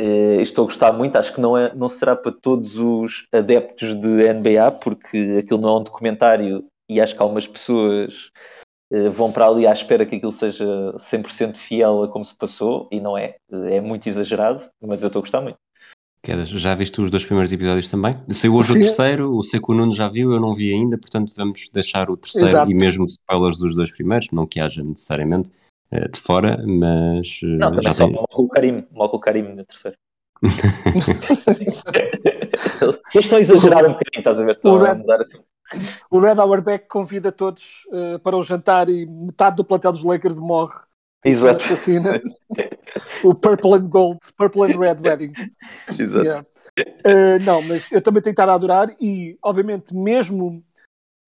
[0.00, 3.96] Uh, estou a gostar muito, acho que não, é, não será para todos os adeptos
[3.96, 8.65] de NBA, porque aquilo não é um documentário e acho que algumas pessoas eh,
[9.12, 10.64] vão para ali à espera que aquilo seja
[10.98, 13.36] 100% fiel a como se passou e não é.
[13.50, 15.58] É muito exagerado, mas eu estou a gostar muito.
[16.34, 18.16] Já viste os dois primeiros episódios também?
[18.30, 18.78] Saiu hoje Sim.
[18.78, 21.68] o terceiro, o sei que o Nuno já viu, eu não vi ainda, portanto vamos
[21.72, 22.70] deixar o terceiro Exato.
[22.70, 25.52] e mesmo spoilers dos dois primeiros, não que haja necessariamente
[25.92, 27.40] uh, de fora, mas.
[27.42, 28.14] Uh, não, já só tem...
[28.14, 29.96] morre o Karim, morre o Karim no terceiro.
[33.14, 34.56] Eles estão a exagerar um bocadinho, estás a ver?
[34.56, 35.38] Estão a mudar assim.
[36.10, 40.38] O Red Auerbach convida todos uh, para o jantar e metade do plantel dos Lakers
[40.38, 40.78] morre.
[41.24, 41.64] Exato.
[41.64, 42.20] Assassina.
[43.24, 45.32] o Purple and Gold, Purple and Red Wedding.
[45.88, 46.24] Exato.
[46.24, 46.46] Yeah.
[46.78, 50.62] Uh, não, mas eu também tenho que estar a adorar e, obviamente, mesmo,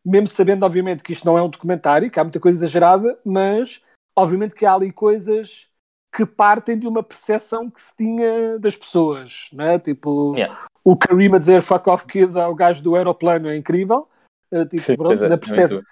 [0.05, 3.83] mesmo sabendo, obviamente, que isto não é um documentário, que há muita coisa exagerada, mas,
[4.17, 5.69] obviamente, que há ali coisas
[6.15, 9.79] que partem de uma percepção que se tinha das pessoas, né?
[9.79, 10.67] Tipo, yeah.
[10.83, 14.09] o Karim a dizer fuck off kid ao gajo do aeroplano é incrível.
[14.53, 15.83] Uh, tipo, Sim, pronto, é, na perce uh,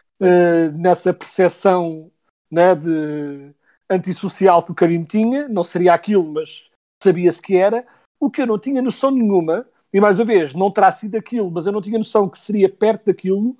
[0.78, 2.10] nessa percepção
[2.50, 3.52] né, de
[3.88, 6.70] antissocial que o Karim tinha, não seria aquilo, mas
[7.02, 7.86] sabia-se que era.
[8.18, 11.50] O que eu não tinha noção nenhuma, e mais uma vez, não terá sido aquilo,
[11.50, 13.56] mas eu não tinha noção que seria perto daquilo,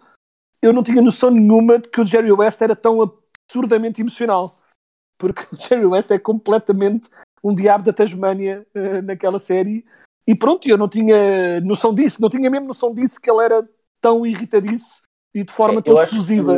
[0.63, 4.51] eu não tinha noção nenhuma de que o Jerry West era tão absurdamente emocional.
[5.19, 7.09] Porque o Jerry West é completamente
[7.43, 9.85] um diabo da Tasmânia uh, naquela série.
[10.27, 13.69] E pronto, eu não tinha noção disso, não tinha mesmo noção disso que ele era
[14.01, 15.03] tão irritadiço
[15.35, 16.57] e de forma é, tão explosiva.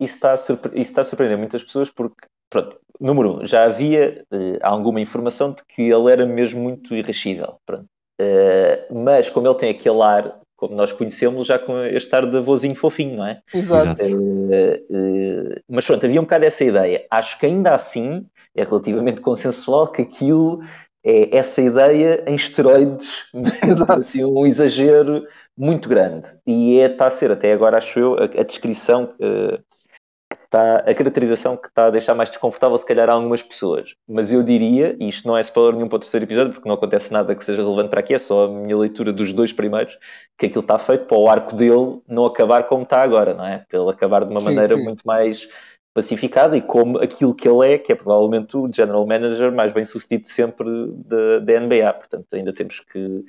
[0.00, 4.24] Isso está, a isso está a surpreender muitas pessoas porque, pronto, número um, já havia
[4.32, 7.86] uh, alguma informação de que ele era mesmo muito irascível, pronto.
[8.20, 12.36] Uh, mas como ele tem aquele ar, como nós conhecemos já com este ar de
[12.36, 13.40] avôzinho fofinho, não é?
[13.54, 14.02] Exato.
[14.02, 17.06] Uh, mas pronto, havia um bocado essa ideia.
[17.10, 18.26] Acho que ainda assim
[18.56, 20.60] é relativamente consensual que aquilo
[21.08, 23.24] é essa ideia em esteroides,
[23.88, 25.24] assim, um exagero
[25.56, 26.28] muito grande.
[26.46, 29.58] E é, está a ser, até agora, acho eu, a, a descrição, uh,
[30.44, 33.94] está, a caracterização que está a deixar mais desconfortável, se calhar, a algumas pessoas.
[34.06, 36.74] Mas eu diria, e isto não é spoiler nenhum para o terceiro episódio, porque não
[36.74, 39.96] acontece nada que seja relevante para aqui, é só a minha leitura dos dois primeiros,
[40.36, 43.64] que aquilo está feito para o arco dele não acabar como está agora, não é?
[43.66, 44.84] Para ele acabar de uma sim, maneira sim.
[44.84, 45.48] muito mais
[45.98, 49.84] pacificada e como aquilo que ele é, que é provavelmente o general manager mais bem
[49.84, 50.64] sucedido sempre
[51.04, 51.92] da NBA.
[51.94, 53.24] Portanto, ainda temos que,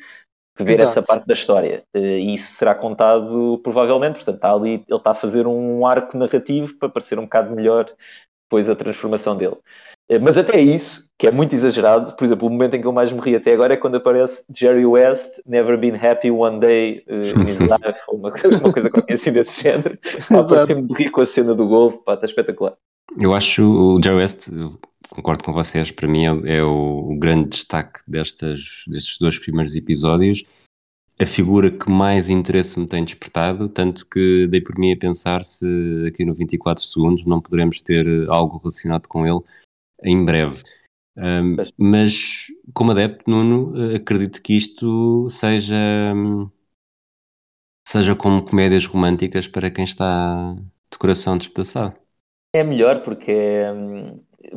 [0.56, 0.92] que ver Exato.
[0.92, 1.84] essa parte da história.
[1.96, 4.18] Eh, e isso será contado provavelmente.
[4.18, 7.92] Portanto, está ali, ele está a fazer um arco narrativo para parecer um bocado melhor
[8.46, 9.58] depois a transformação dele.
[10.10, 12.92] Eh, mas até isso, que é muito exagerado, por exemplo, o momento em que eu
[12.92, 17.04] mais me ri até agora é quando aparece Jerry West, never been happy one day
[17.08, 19.98] uh, in his life, ou uma, uma coisa qualquer assim desse género.
[20.28, 22.74] Pá, me rir com a cena do golfe, pá, está espetacular.
[23.20, 24.50] Eu acho o Jerry West
[25.10, 29.76] concordo com vocês, para mim é, é o, o, grande destaque destas, destes dois primeiros
[29.76, 30.44] episódios.
[31.20, 35.44] A figura que mais interesse me tem despertado, tanto que dei por mim a pensar
[35.44, 35.66] se
[36.08, 39.42] aqui no 24 segundos não poderemos ter algo relacionado com ele
[40.04, 40.64] em breve.
[41.18, 45.76] Um, mas, como adepto, Nuno, acredito que isto seja,
[47.86, 50.56] seja como comédias românticas para quem está
[50.92, 51.96] de coração despedaçado.
[52.56, 53.64] É melhor porque,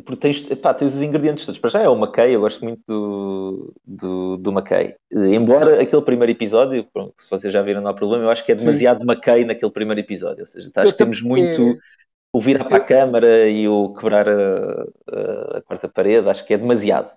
[0.05, 1.59] porque tens, pá, tens os ingredientes todos.
[1.59, 4.95] Para já é o McKay, eu gosto muito do, do, do McKay.
[5.11, 8.55] Embora aquele primeiro episódio, se vocês já viram, não há problema, eu acho que é
[8.55, 9.11] demasiado Sim.
[9.11, 10.39] McKay naquele primeiro episódio.
[10.39, 11.61] Ou seja, acho que temos muito.
[11.61, 12.02] É
[12.35, 16.57] o virar para a câmara e o quebrar a, a, quarta parede, acho que é
[16.57, 17.11] demasiado.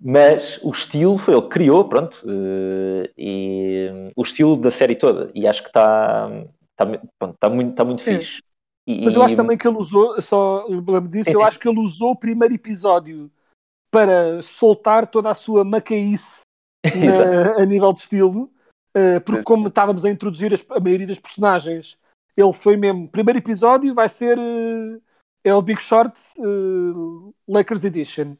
[0.00, 5.30] Mas o estilo foi ele que criou, pronto, eh, e o estilo da série toda,
[5.36, 6.28] e acho que está
[6.74, 6.84] tá,
[7.38, 8.16] tá muito, tá muito é.
[8.16, 8.42] fixe.
[8.88, 11.80] E, Mas eu acho também que ele usou, só lembro disso, eu acho que ele
[11.80, 13.30] usou o primeiro episódio
[13.90, 16.40] para soltar toda a sua macaíce
[16.84, 18.50] na, a nível de estilo,
[18.96, 21.98] uh, porque como estávamos a introduzir as, a maioria das personagens
[22.36, 23.08] ele foi mesmo.
[23.08, 24.38] Primeiro episódio vai ser.
[24.38, 25.00] Uh,
[25.44, 28.36] é o Big Short uh, Lakers Edition.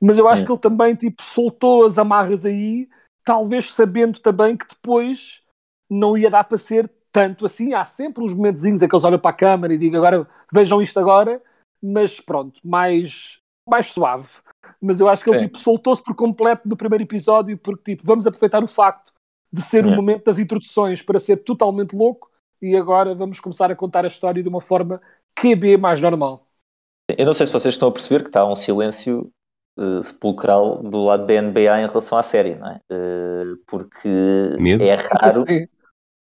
[0.00, 0.44] Mas eu acho é.
[0.44, 2.88] que ele também tipo, soltou as amarras aí,
[3.24, 5.42] talvez sabendo também que depois
[5.90, 7.74] não ia dar para ser tanto assim.
[7.74, 10.82] Há sempre uns momentozinhos em que eles olham para a câmera e digam agora vejam
[10.82, 11.42] isto agora,
[11.82, 14.28] mas pronto, mais, mais suave.
[14.80, 18.26] Mas eu acho que ele tipo, soltou-se por completo no primeiro episódio, porque tipo, vamos
[18.26, 19.12] aproveitar o facto
[19.52, 19.96] de ser o é.
[19.96, 22.27] momento das introduções para ser totalmente louco
[22.60, 25.00] e agora vamos começar a contar a história de uma forma
[25.34, 26.46] QB mais normal.
[27.16, 29.30] Eu não sei se vocês estão a perceber que está um silêncio
[29.78, 32.80] uh, sepulcral do lado da NBA em relação à série, não é?
[32.92, 34.08] Uh, porque
[34.58, 34.84] Medo?
[34.84, 35.44] é raro.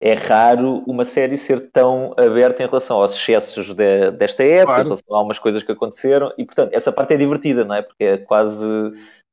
[0.00, 4.82] É raro uma série ser tão aberta em relação aos excessos de, desta época, claro.
[4.82, 7.80] em relação a algumas coisas que aconteceram, e portanto, essa parte é divertida, não é?
[7.80, 8.66] Porque é quase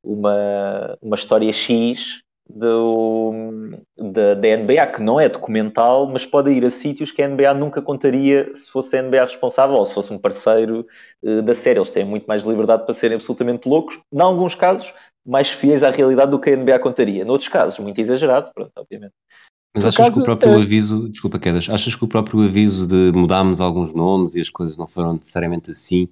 [0.02, 2.22] uma, uma história X
[2.56, 7.28] do, da, da, NBA, que não é documental, mas pode ir a sítios que a
[7.28, 10.86] NBA nunca contaria se fosse a NBA responsável ou se fosse um parceiro
[11.24, 11.80] uh, da série.
[11.80, 14.94] Eles têm muito mais liberdade para serem absolutamente loucos, em alguns casos,
[15.26, 17.26] mais fiéis à realidade do que a NBA contaria.
[17.26, 19.14] Noutros casos, muito exagerado, pronto, obviamente.
[19.74, 20.56] Mas achas caso, que o próprio é...
[20.56, 24.78] aviso, desculpa Quedas, achas que o próprio aviso de mudarmos alguns nomes e as coisas
[24.78, 26.10] não foram necessariamente assim,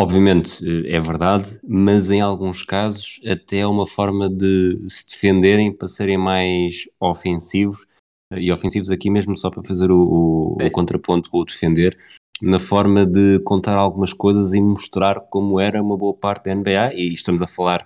[0.00, 5.72] Obviamente eh, é verdade, mas em alguns casos até é uma forma de se defenderem
[5.72, 7.84] para serem mais ofensivos,
[8.32, 11.98] eh, e ofensivos aqui mesmo só para fazer o, o, o contraponto com o defender,
[12.40, 16.94] na forma de contar algumas coisas e mostrar como era uma boa parte da NBA,
[16.94, 17.84] e estamos a falar,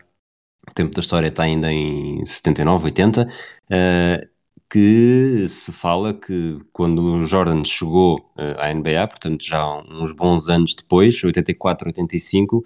[0.69, 4.29] o tempo da história está ainda em 79, 80, uh,
[4.73, 10.49] que se fala que quando o Jordan chegou uh, à NBA, portanto já uns bons
[10.49, 12.65] anos depois, 84, 85, uh,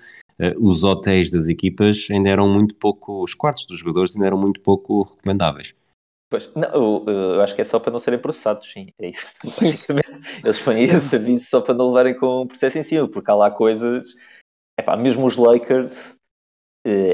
[0.60, 4.60] os hotéis das equipas ainda eram muito pouco, os quartos dos jogadores ainda eram muito
[4.60, 5.74] pouco recomendáveis.
[6.30, 8.88] Pois, não, eu, eu, acho que é só para não serem processados, sim.
[9.00, 9.26] É isso.
[9.46, 9.72] Sim.
[10.44, 13.34] Eles põem esse aviso só para não levarem com o processo em cima, porque há
[13.34, 14.08] lá coisas.
[14.78, 16.15] Epá, mesmo os Lakers eh,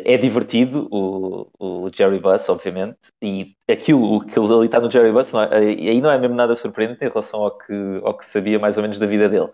[0.04, 5.12] é divertido o, o Jerry Buss, obviamente, e aquilo que ele ali está no Jerry
[5.12, 8.26] Buss, não é, aí não é mesmo nada surpreendente em relação ao que, ao que
[8.26, 9.48] sabia mais ou menos da vida dele.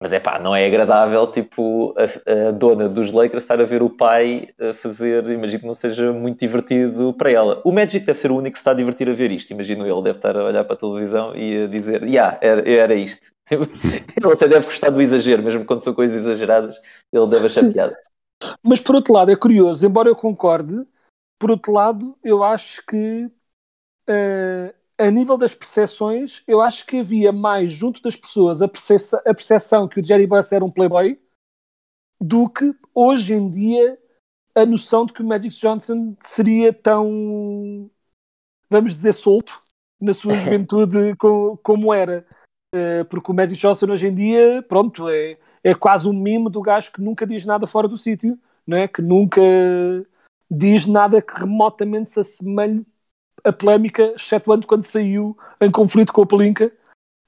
[0.00, 3.82] Mas é pá, não é agradável, tipo, a, a, dona dos Lakers estar a ver
[3.82, 7.60] o pai a fazer, imagino que não seja muito divertido para ela.
[7.64, 10.02] O Magic deve ser o único que está a divertir a ver isto, imagino ele,
[10.02, 13.32] deve estar a olhar para a televisão e a dizer, yeah, era, era isto.
[13.50, 16.80] ele até deve gostar do exagero, mesmo quando são coisas exageradas,
[17.12, 18.07] ele deve achar piada.
[18.64, 20.86] Mas por outro lado, é curioso, embora eu concorde,
[21.38, 23.30] por outro lado, eu acho que
[24.08, 29.20] uh, a nível das percepções, eu acho que havia mais junto das pessoas a, percepção,
[29.20, 31.20] a percepção que o Jerry Buss era um playboy
[32.20, 33.96] do que hoje em dia
[34.54, 37.88] a noção de que o Magic Johnson seria tão,
[38.68, 39.60] vamos dizer, solto
[40.00, 42.26] na sua juventude como, como era.
[42.74, 46.60] Uh, porque o Magic Johnson hoje em dia, pronto, é, é quase um mimo do
[46.60, 48.88] gajo que nunca diz nada fora do sítio, né?
[48.88, 49.40] que nunca
[50.50, 52.86] diz nada que remotamente se assemelhe
[53.44, 56.72] a polémica, excetuando quando saiu em conflito com a Pelinka,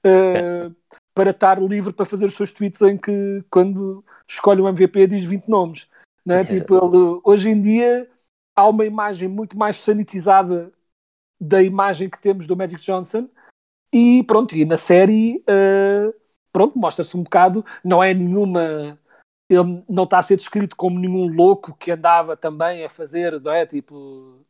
[0.05, 0.75] uh,
[1.13, 5.23] para estar livre para fazer os seus tweets em que, quando escolhe o MVP, diz
[5.23, 5.89] 20 nomes.
[6.25, 6.45] Né?
[6.45, 8.07] Tipo, ele, hoje em dia
[8.55, 10.71] há uma imagem muito mais sanitizada
[11.39, 13.27] da imagem que temos do Magic Johnson
[13.91, 16.13] e pronto, e na série uh,
[16.51, 18.97] pronto, mostra-se um bocado, não é nenhuma.
[19.49, 23.51] Ele não está a ser descrito como nenhum louco que andava também a fazer, não
[23.51, 23.65] é?
[23.65, 24.45] Tipo,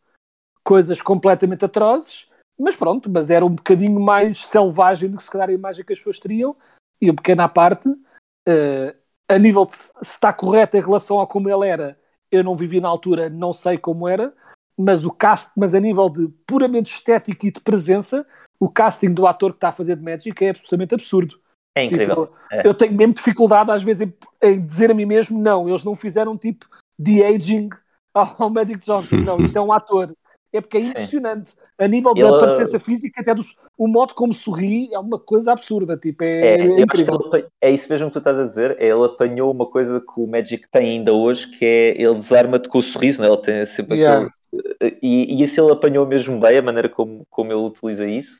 [0.63, 5.49] coisas completamente atrozes, mas pronto, mas era um bocadinho mais selvagem do que se calhar
[5.49, 6.55] a imagem que as pessoas teriam,
[7.01, 8.95] e um pequeno à parte, uh,
[9.27, 11.99] a nível de se está correto em relação a como ele era,
[12.31, 14.33] eu não vivi na altura, não sei como era,
[14.77, 18.25] mas o cast, mas a nível de puramente estético e de presença,
[18.59, 21.40] o casting do ator que está a fazer de Magic é absolutamente absurdo.
[21.75, 22.25] É incrível.
[22.27, 22.67] Tipo, É.
[22.67, 25.95] Eu tenho mesmo dificuldade às vezes em, em dizer a mim mesmo, não, eles não
[25.95, 26.65] fizeram tipo
[26.99, 27.69] de aging
[28.13, 30.13] ao, Magic Johnson, não, isto é um ator.
[30.53, 30.89] É porque é Sim.
[30.89, 31.53] impressionante.
[31.79, 33.41] A nível Ele- da presença física, até do,
[33.77, 35.95] o modo como sorri, é uma coisa absurda.
[35.95, 37.29] Tipo, é, É, que incrível.
[37.33, 38.75] ele é isso mesmo que tu estás a dizer.
[38.77, 42.67] é Ele apanhou uma coisa que o Magic tem ainda hoje, que é ele desarma-te
[42.67, 43.29] com o sorriso, né?
[43.29, 44.27] ele tem sempre Yeah.
[44.27, 44.97] aquele.
[45.01, 48.35] E, e isso ele apanhou mesmo bem, a maneira como, como ele utiliza isso.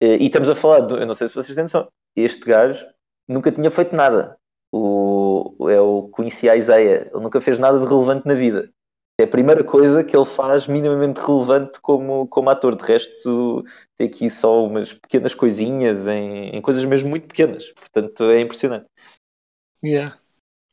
[0.00, 2.84] Eh, E estamos a falar, do, eu não sei se vocês têm noção, este gajo
[3.28, 4.36] nunca tinha feito nada.
[4.72, 8.70] O, é o Quincy Isaiah, ele nunca fez nada de relevante na vida.
[9.18, 12.76] É a primeira coisa que ele faz minimamente relevante como, como ator.
[12.76, 13.64] De resto,
[13.96, 17.72] tem aqui só umas pequenas coisinhas em, em coisas mesmo muito pequenas.
[17.72, 18.84] Portanto, é impressionante.
[19.82, 20.18] Yeah.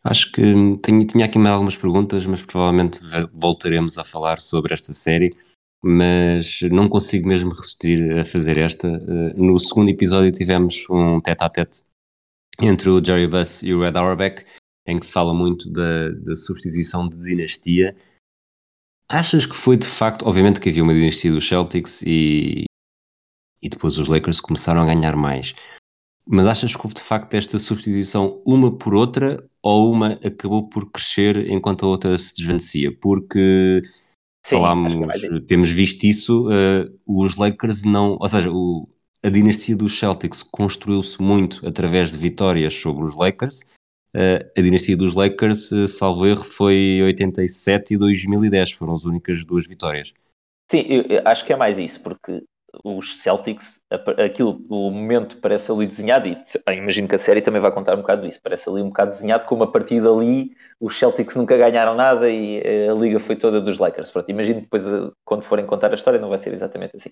[0.04, 0.42] Acho que
[0.84, 5.32] tinha, tinha aqui mais algumas perguntas, mas provavelmente ve- voltaremos a falar sobre esta série.
[5.84, 8.88] Mas não consigo mesmo resistir a fazer esta.
[8.88, 11.82] Eh, No segundo episódio tivemos um tete-a-tete
[12.62, 14.46] entre o Jerry Buss e o Red Auerbach,
[14.88, 17.96] em que se fala muito da, da substituição de dinastia.
[19.10, 22.64] Achas que foi de facto, obviamente que havia uma dinastia dos Celtics e,
[23.62, 25.54] e depois os Lakers começaram a ganhar mais.
[26.26, 30.90] Mas achas que houve de facto esta substituição uma por outra ou uma acabou por
[30.90, 32.98] crescer enquanto a outra se desvanecia?
[32.98, 33.82] Porque
[34.46, 38.88] Sim, falámos, é temos visto isso, eh, os Lakers não, ou seja, o-
[39.24, 43.62] a dinastia dos Celtics construiu-se muito através de vitórias sobre os Lakers.
[44.14, 49.46] Eh, a dinastia dos Lakers, eh, salvo erro, foi 87 e 2010, foram as únicas
[49.46, 50.14] duas vitórias.
[50.70, 50.86] Sim,
[51.26, 52.44] acho que é mais isso, porque
[52.84, 53.82] os Celtics,
[54.18, 57.94] aquilo, o momento parece ali desenhado, e ah, imagino que a série também vai contar
[57.94, 61.58] um bocado disso, parece ali um bocado desenhado, como a partir dali os Celtics nunca
[61.58, 64.12] ganharam nada e eh, a liga foi toda dos Lakers.
[64.12, 67.10] Pronto, imagino que depois, eh, quando forem contar a história, não vai ser exatamente assim.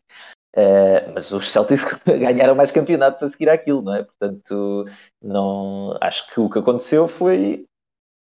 [0.55, 4.03] Eh, mas os Celtics ganharam mais campeonatos a seguir àquilo, não é?
[4.03, 4.85] Portanto,
[5.21, 7.65] não, acho que o que aconteceu foi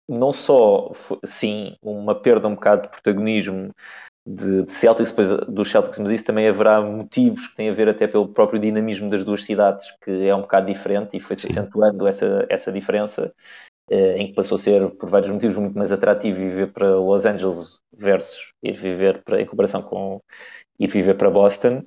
[0.09, 0.93] não só,
[1.25, 3.73] sim, uma perda um bocado de protagonismo
[4.27, 7.89] de, de Celtics, depois dos Celtics, mas isso também haverá motivos que têm a ver
[7.89, 12.07] até pelo próprio dinamismo das duas cidades, que é um bocado diferente e foi-se acentuando
[12.07, 13.33] essa, essa diferença,
[13.89, 17.25] eh, em que passou a ser, por vários motivos, muito mais atrativo viver para Los
[17.25, 20.21] Angeles versus ir viver para, em comparação com
[20.79, 21.85] ir viver para Boston.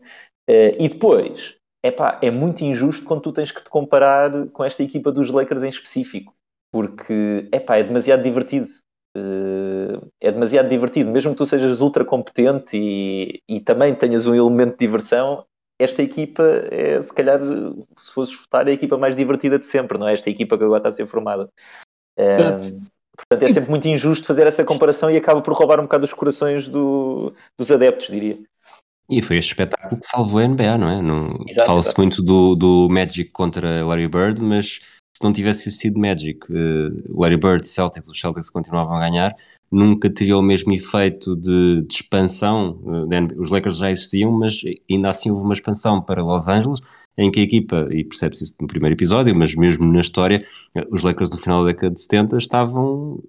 [0.47, 4.81] Eh, e depois, epá, é muito injusto quando tu tens que te comparar com esta
[4.81, 6.33] equipa dos Lakers em específico,
[6.71, 8.69] porque epá, é demasiado divertido.
[9.15, 14.35] Eh, é demasiado divertido, mesmo que tu sejas ultra competente e, e também tenhas um
[14.35, 15.45] elemento de diversão,
[15.79, 17.39] esta equipa é, se calhar,
[17.97, 20.13] se fosses votar, é a equipa mais divertida de sempre, não é?
[20.13, 21.49] Esta equipa que agora está a ser formada.
[22.17, 22.81] Eh, Certo.
[23.17, 26.13] portanto, é sempre muito injusto fazer essa comparação e acaba por roubar um bocado os
[26.13, 28.37] corações do- dos adeptos, diria.
[29.09, 31.01] E foi este espetáculo que salvou a NBA, não é?
[31.01, 32.01] Não- Exato, Fala-se exato.
[32.01, 34.79] muito do, do Magic contra Larry Bird, mas
[35.19, 39.35] se não tivesse existido Magic, eh, Larry Bird, Celtics, os Celtics continuavam a ganhar,
[39.69, 42.79] nunca teria o mesmo efeito de, de expansão.
[43.05, 43.35] NBA.
[43.37, 46.79] Os Lakers já existiam, mas ainda assim houve uma expansão para Los Angeles,
[47.17, 50.41] em que a equipa, e percebe-se isso no primeiro episódio, mas mesmo na história,
[50.73, 53.21] eh, os Lakers do final da década de 70 estavam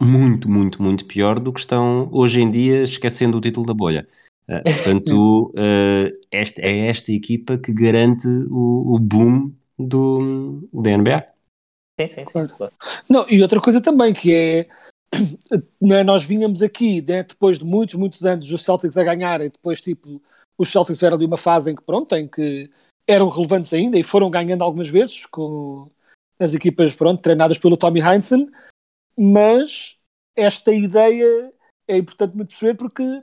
[0.00, 4.08] muito, muito, muito pior do que estão hoje em dia, esquecendo o título da bolha.
[4.48, 9.52] Uh, portanto, uh, esta, é esta equipa que garante o, o boom
[9.86, 11.26] do, da NBA.
[12.00, 12.46] Sim, sim, sim.
[12.56, 12.72] Claro.
[13.08, 14.68] Não, e outra coisa também que é
[15.80, 19.80] né, nós vínhamos aqui né, depois de muitos, muitos anos os Celtics a ganharem, depois
[19.80, 20.22] tipo
[20.56, 22.70] os Celtics tiveram ali uma fase em que pronto, em que
[23.06, 25.90] eram relevantes ainda e foram ganhando algumas vezes com
[26.38, 28.46] as equipas pronto, treinadas pelo Tommy Heinsohn,
[29.16, 29.98] mas
[30.36, 31.52] esta ideia
[31.88, 33.22] é importante muito perceber porque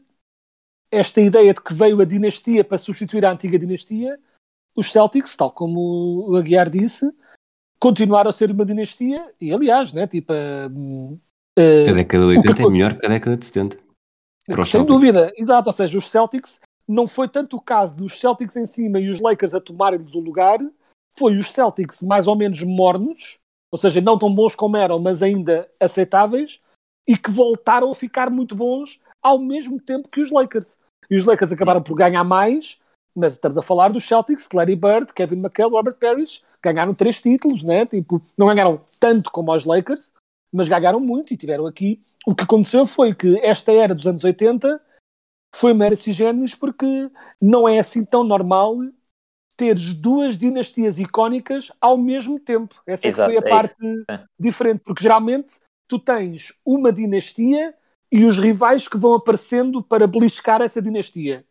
[0.92, 4.20] esta ideia de que veio a dinastia para substituir a antiga dinastia,
[4.78, 7.12] os Celtics, tal como o Aguiar disse,
[7.80, 12.50] continuaram a ser uma dinastia e aliás, né, tipo A uh, década de o que
[12.50, 13.78] 80 é melhor que a década de 70.
[14.46, 14.96] Para os sem Celtics.
[14.96, 19.00] dúvida, exato, ou seja, os Celtics não foi tanto o caso dos Celtics em cima
[19.00, 20.60] e os Lakers a tomarem-lhes o lugar,
[21.18, 23.40] foi os Celtics mais ou menos mornos,
[23.72, 26.62] ou seja, não tão bons como eram, mas ainda aceitáveis,
[27.08, 30.78] e que voltaram a ficar muito bons ao mesmo tempo que os Lakers.
[31.10, 32.78] E os Lakers acabaram por ganhar mais,
[33.18, 37.64] mas estamos a falar dos Celtics, Larry Bird, Kevin McHale, Robert Parrish, ganharam três títulos,
[37.64, 37.86] né?
[37.86, 40.14] tipo, não ganharam tanto como os Lakers,
[40.54, 42.00] mas ganharam muito e tiveram aqui.
[42.26, 44.80] O que aconteceu foi que esta era dos anos 80
[45.56, 47.10] foi mera géneros porque
[47.42, 48.78] não é assim tão normal
[49.58, 52.76] teres duas dinastias icónicas ao mesmo tempo.
[52.86, 53.76] Essa é Exato, foi a é parte
[54.08, 54.24] É.
[54.40, 55.56] diferente, porque geralmente
[55.88, 57.74] tu tens uma dinastia
[58.12, 61.44] e os rivais que vão aparecendo para beliscar essa dinastia.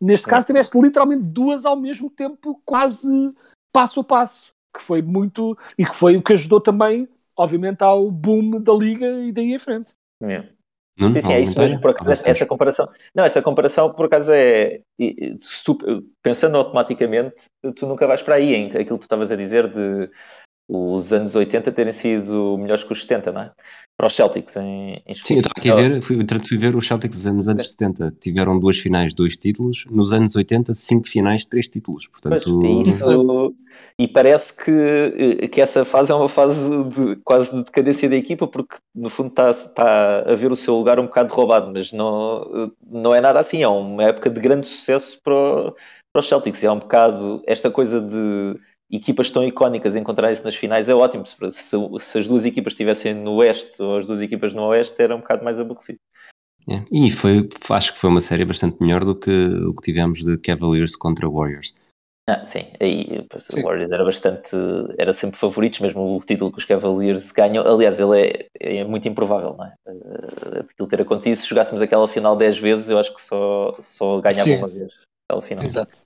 [0.00, 3.34] Neste caso, tiveste literalmente duas ao mesmo tempo, quase
[3.72, 8.10] passo a passo, que foi muito e que foi o que ajudou também, obviamente, ao
[8.10, 9.92] boom da liga e daí em frente.
[10.22, 10.48] Yeah.
[10.98, 12.88] Nuno, Sim, sim, é isso mesmo, por acaso, essa comparação.
[13.14, 14.80] Não, essa comparação, por acaso, é.
[15.38, 15.76] se tu-
[16.22, 17.44] pensando automaticamente,
[17.76, 20.10] tu nunca vais para aí, em aquilo que tu estavas a dizer de
[20.68, 23.52] os anos 80 terem sido melhores que os 70, não é?
[23.96, 26.86] Para os Celtics, em, em Sim, eu estava aqui a ver, fui, fui ver os
[26.86, 31.66] Celtics nos anos 70, tiveram duas finais, dois títulos, nos anos 80, cinco finais, três
[31.68, 33.54] títulos, Pois, portanto, é isso,
[33.98, 38.46] e parece que, que essa fase é uma fase de, quase de decadência da equipa,
[38.46, 42.72] porque no fundo está, está a ver o seu lugar um bocado roubado, mas não,
[42.86, 45.74] não é nada assim, é uma época de grande sucesso para, o-
[46.12, 48.58] para os Celtics, é um bocado esta coisa de
[48.90, 51.36] equipas tão icónicas encontrarem-se nas finais é ótimo, se,
[51.98, 55.20] se as duas equipas estivessem no Oeste ou as duas equipas no Oeste era um
[55.20, 55.98] bocado mais aborrecido.
[56.68, 56.84] é.
[56.90, 60.38] e foi, acho que foi uma série bastante melhor do que o que tivemos de
[60.38, 61.74] Cavaliers contra Warriors.
[62.28, 63.60] Ah, sim, aí pois, Sim.
[63.60, 64.56] o Warriors era bastante,
[64.98, 67.64] era sempre favoritos, mesmo o título que os Cavaliers ganham.
[67.64, 69.74] Aliás, ele é, é muito improvável, não é?
[69.86, 71.36] Uh, aquilo ter acontecido.
[71.36, 74.56] Se jogássemos aquela final 10 vezes, eu acho que só, só ganhava Sim.
[74.56, 74.92] uma vez
[75.28, 75.64] aquela final.
[75.64, 75.98] Exato.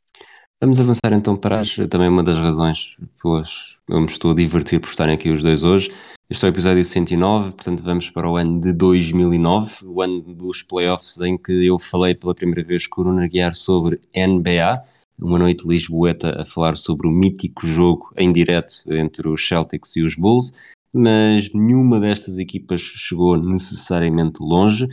[0.63, 4.79] Vamos avançar então para as, também uma das razões pelas eu me estou a divertir
[4.79, 5.91] por estarem aqui os dois hoje.
[6.29, 10.63] Este é o episódio 109, portanto vamos para o ano de 2009, o ano dos
[10.63, 14.83] playoffs em que eu falei pela primeira vez com o Bruno Aguiar sobre NBA,
[15.19, 20.03] uma noite lisboeta a falar sobre o mítico jogo em direto entre os Celtics e
[20.03, 20.53] os Bulls,
[20.93, 24.87] mas nenhuma destas equipas chegou necessariamente longe.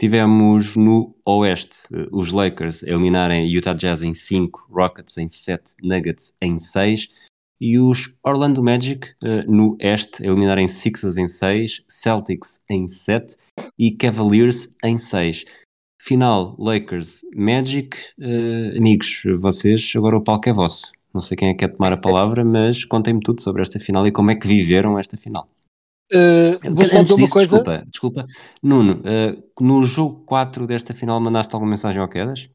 [0.00, 6.36] Tivemos no Oeste eh, os Lakers eliminarem Utah Jazz em 5, Rockets em 7, Nuggets
[6.40, 7.08] em 6
[7.60, 13.36] e os Orlando Magic eh, no Este eliminarem Sixers em 6, Celtics em 7
[13.76, 15.44] e Cavaliers em 6.
[16.00, 17.96] Final Lakers Magic.
[18.20, 20.92] Eh, amigos, vocês, agora o palco é vosso.
[21.12, 24.06] Não sei quem é que quer tomar a palavra, mas contem-me tudo sobre esta final
[24.06, 25.48] e como é que viveram esta final.
[26.12, 27.48] Uh, vou só Antes dizer uma disso, coisa.
[27.62, 28.26] Desculpa, desculpa.
[28.62, 32.48] Nuno, eh, no jogo 4 desta final mandaste alguma mensagem ao Quedas?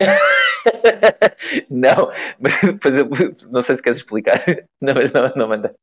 [1.70, 3.08] não, mas depois eu
[3.50, 4.42] não sei se queres explicar.
[4.80, 5.74] Não, mas não, não manda.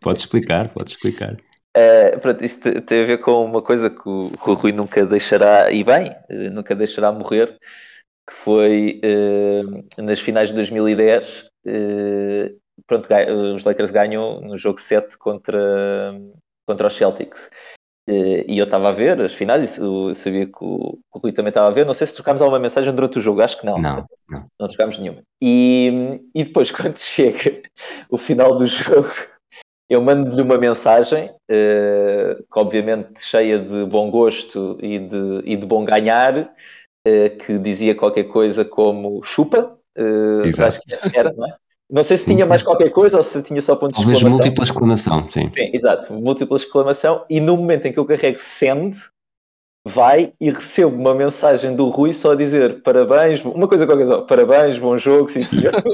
[0.00, 1.36] Podes explicar, podes explicar.
[1.76, 4.72] Uh, pronto, isto te- tem a ver com uma coisa que o, que o Rui
[4.72, 6.14] nunca deixará, e bem,
[6.52, 7.58] nunca deixará morrer,
[8.28, 9.62] que foi eh,
[10.02, 11.46] nas finais de 2010.
[11.66, 12.54] eh,
[12.86, 15.60] pronto, ga- os Lakers ganham no jogo 7 contra,
[16.66, 17.48] contra os Celtics.
[18.08, 21.48] Eh, e eu estava a ver as finais, eu sabia que o, o Rui também
[21.50, 21.86] estava a ver.
[21.86, 23.80] Não sei se trocámos alguma mensagem durante o jogo, acho que não.
[23.80, 24.46] Não, não.
[24.60, 25.22] Não trocámos nenhuma.
[25.42, 27.62] E, e depois, quando chega
[28.10, 29.10] o final do jogo,
[29.88, 35.66] eu mando-lhe uma mensagem, eh, que obviamente cheia de bom gosto e de, e de
[35.66, 36.52] bom ganhar,
[37.06, 39.78] eh, que dizia qualquer coisa como chupa.
[39.96, 40.76] eh, Exato.
[40.76, 41.56] acho que era, não é?
[41.90, 42.48] Não sei se Sim, tinha sim.
[42.48, 44.44] mais qualquer coisa ou se tinha só pontos de Talvez exclamação.
[44.44, 45.52] múltipla exclamação, sim.
[45.54, 47.24] Sim, exato, múltipla exclamação.
[47.28, 48.96] E no momento em que eu carrego send,
[49.86, 54.22] vai e recebo uma mensagem do Rui só a dizer parabéns, uma coisa qualquer só,
[54.22, 55.72] parabéns, bom jogo, sim senhor.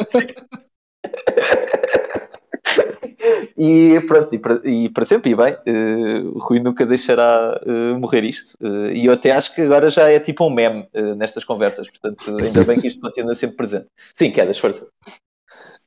[3.59, 7.95] e pronto, e para, e para sempre, e bem, eh, o Rui nunca deixará eh,
[7.99, 8.57] morrer isto.
[8.62, 12.36] Eh, e eu até acho que agora já é tipo um meme nestas conversas, portanto,
[12.36, 13.86] ainda bem que isto continua sempre presente.
[14.16, 14.86] Sim, quedas, força.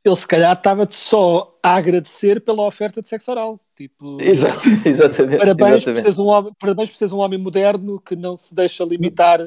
[0.06, 3.60] Ele se calhar estava-te só a agradecer pela oferta de sexo oral.
[3.76, 5.40] Tipo, Exato, exatamente.
[5.40, 6.02] parabéns, por exatamente.
[6.02, 9.40] seres um homem, parabéns por seres um homem moderno que não se deixa limitar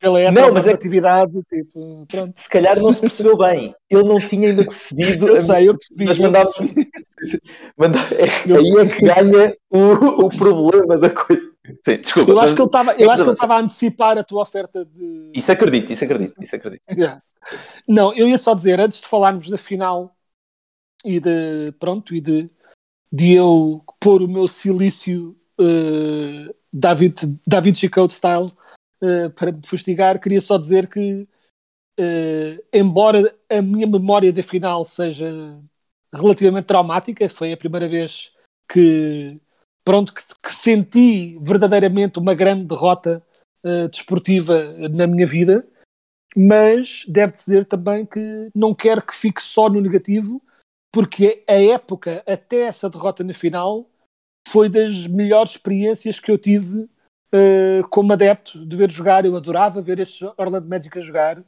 [0.00, 1.32] pela mas é que- heteronormatividade.
[1.52, 2.40] Tipo, pronto.
[2.40, 3.74] Se calhar não se percebeu bem.
[3.90, 5.28] Ele não tinha ainda percebido.
[5.28, 6.04] Eu sei, eu percebi.
[6.06, 6.90] Nós eu mandámos- percebi.
[7.76, 11.47] Manda- é- aí é que ganha o, o problema da coisa.
[11.84, 12.30] Sim, desculpa.
[12.30, 14.84] Eu acho que ele estava, eu acho que Mas- estava a antecipar a tua oferta
[14.84, 15.32] de.
[15.34, 16.82] Isso acredito, isso acredito, isso acredito.
[16.96, 17.22] Yeah.
[17.86, 20.14] Não, eu ia só dizer, antes de falarmos da final
[21.04, 22.50] e de pronto, e de,
[23.10, 28.46] de eu pôr o meu silício eh, David, David Chicote style
[29.00, 31.26] eh, para me fustigar, queria só dizer que
[31.98, 35.58] eh, embora a minha memória da final seja
[36.12, 38.32] relativamente traumática, foi a primeira vez
[38.70, 39.40] que
[39.88, 43.22] pronto, que, que senti verdadeiramente uma grande derrota
[43.64, 45.66] eh, desportiva na minha vida
[46.36, 50.42] mas deve dizer também que não quero que fique só no negativo,
[50.92, 53.88] porque a época até essa derrota na final
[54.46, 56.88] foi das melhores experiências que eu tive
[57.32, 59.24] eh, como adepto de ver jogar.
[59.24, 61.44] Eu adorava ver estes Orlando Magic a jogar.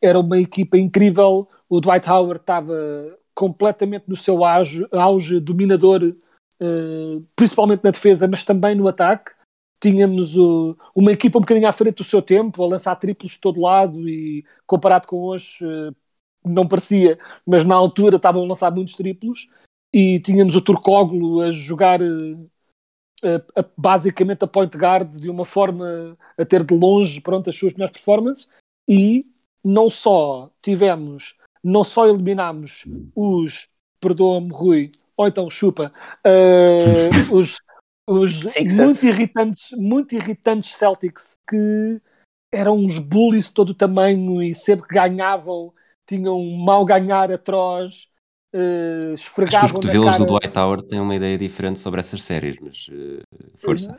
[0.00, 1.48] Era uma equipa incrível.
[1.68, 6.14] O Dwight Howard estava completamente no seu auge, auge dominador,
[6.60, 9.32] eh, principalmente na defesa, mas também no ataque.
[9.80, 10.34] tínhamos
[10.94, 14.08] uma equipa um bocadinho à frente do seu tempo, a lançar triplos de todo lado
[14.08, 15.92] e comparado com hoje eh,
[16.44, 19.48] não parecia, mas na altura estavam a lançar muitos triplos
[19.92, 22.36] e tínhamos o Turcoglu a jogar eh,
[23.22, 27.56] a- a- basicamente a point guard de uma forma a ter de longe pronto, as
[27.56, 28.48] suas melhores performances
[28.88, 29.26] e
[29.64, 32.84] não só tivemos, não só eliminámos
[33.14, 33.68] os,
[34.00, 35.90] perdoa-me Rui, ou então chupa,
[36.24, 37.58] eh, os,
[38.06, 38.42] os
[38.74, 42.00] muito irritantes, muito irritantes Celtics que
[42.54, 45.74] eram uns bullies de todo o tamanho e sempre que ganhavam
[46.08, 48.08] tinham um mal ganhar atroz,
[48.54, 50.18] eh, Acho que os esfregavam cotovelos cara.
[50.18, 53.20] do Dwight Howard têm uma ideia diferente sobre essas séries, mas eh,
[53.56, 53.94] força.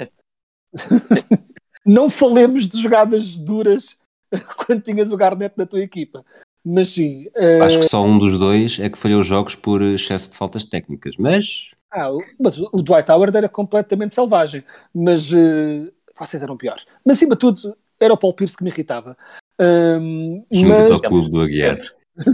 [1.86, 3.97] Não falemos de jogadas duras
[4.65, 6.26] quando tinhas o Garnett na tua equipa.
[6.72, 10.32] Mas sim, eh, Acho que só um dos dois é que falhou jogos por excesso
[10.32, 14.63] de faltas técnicas, mas ah, o- mas o Dwight Howard era completamente selvagem.
[14.93, 16.86] Mas eh, vocês eram piores.
[17.03, 19.17] Mas acima de tudo, era o Paul Pierce que me irritava.
[20.51, 21.80] Junto mas ao clube do Aguiar.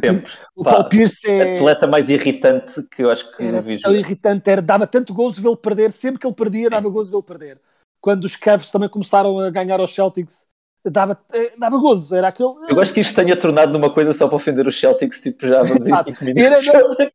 [0.03, 0.31] Sempre.
[0.55, 3.95] o Pá, Paul Pierce é, Atleta mais irritante que eu acho que era vi tão
[3.95, 7.59] irritante, era, dava tanto gozo vê-lo perder, sempre que ele perdia, dava gozo vê-lo perder.
[8.01, 10.43] Quando os Cavs também começaram a ganhar aos Celtics,
[10.89, 12.49] dava, eh, dava gozo, era aquele.
[12.69, 15.63] Eu gosto que isto tenha tornado numa coisa só para ofender os Celtics, tipo, já
[15.63, 16.09] vamos em Exato.
[16.11, 16.67] 5 minutos.
[16.67, 17.11] Era-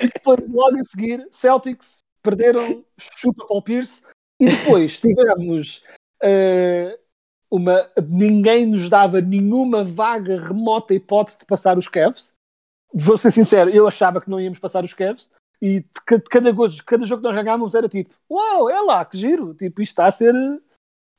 [0.00, 4.00] E depois, logo a seguir, Celtics perderam, chupa Paul Pierce,
[4.38, 5.82] e depois tivemos
[6.22, 6.98] eh,
[7.50, 7.88] uma.
[8.08, 12.32] Ninguém nos dava nenhuma vaga remota hipótese de passar os Cavs.
[12.94, 16.24] Vou ser sincero, eu achava que não íamos passar os Cavs, e de ca- de
[16.24, 19.54] cada, gozo- cada jogo que nós ganhávamos era tipo: Uau, é lá, que giro!
[19.54, 20.34] Tipo, isto está a ser.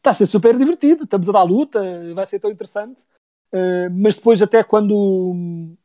[0.03, 1.81] Está a ser super divertido, estamos a dar luta,
[2.13, 3.03] vai ser tão interessante.
[3.53, 5.77] Eh, mas depois, até quando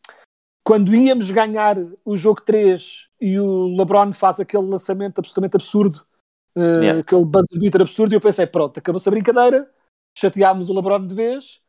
[0.64, 6.04] quando íamos ganhar o jogo 3 e o LeBron faz aquele lançamento absolutamente absurdo,
[6.56, 7.00] eh, Yeah.
[7.00, 9.70] aquele buzzer beater absurdo, e eu pensei, pronto, acabou-se a brincadeira,
[10.16, 11.60] chateámos o LeBron de vez,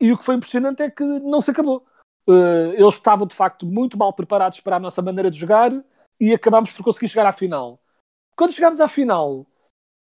[0.00, 1.84] e o que foi impressionante é que não se acabou.
[2.26, 5.70] Eh, eles estavam, de facto, muito mal preparados para a nossa maneira de jogar,
[6.18, 7.78] e acabámos por conseguir chegar à final.
[8.34, 9.46] Quando chegámos à final,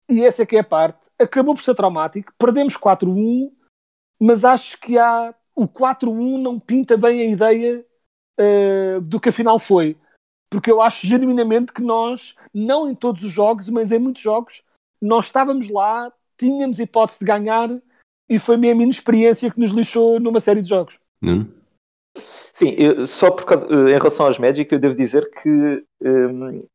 [0.08, 3.50] e essa é que é a parte, acabou por ser traumático, perdemos 4-1,
[4.20, 7.84] mas acho que há o 4-1 não pinta bem a ideia
[8.40, 9.96] uh, do que afinal foi.
[10.50, 14.62] Porque eu acho genuinamente que nós, não em todos os jogos, mas em muitos jogos,
[15.00, 17.70] nós estávamos lá, tínhamos hipótese de ganhar
[18.28, 20.94] e foi mesmo a inexperiência que nos lixou numa série de jogos.
[21.22, 21.52] Nuno?
[22.52, 26.66] Sim, eu- só por causa, eh, em relação aos Magic, eu devo dizer que hum,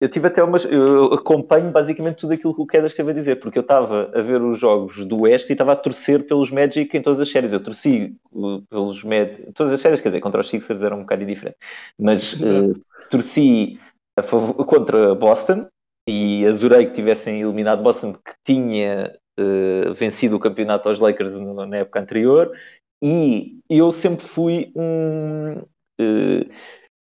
[0.00, 0.64] eu tive até umas.
[0.64, 4.20] Eu acompanho basicamente tudo aquilo que o Kedas esteve a dizer, porque eu estava a
[4.20, 7.52] ver os jogos do Oeste e estava a torcer pelos Magic em todas as séries.
[7.52, 9.52] Eu torci uh, pelos Magic.
[9.52, 11.56] Todas as séries, quer dizer, contra os Sixers era um bocado diferente,
[11.98, 12.72] mas eh,
[13.10, 13.78] torci
[14.16, 15.66] a favor- contra Boston
[16.08, 21.66] e adorei que tivessem eliminado Boston, que tinha eh, vencido o campeonato aos Lakers na,
[21.66, 22.52] na época anterior.
[23.02, 25.62] E eu sempre fui um.
[26.00, 26.46] eh,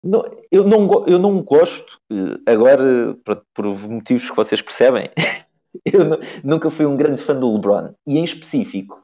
[0.07, 5.11] não- eu, não, eu não gosto, eh, agora, por, por motivos que vocês percebem,
[5.85, 7.93] eu nu- nunca fui um grande fã do LeBron.
[8.07, 9.01] E em específico,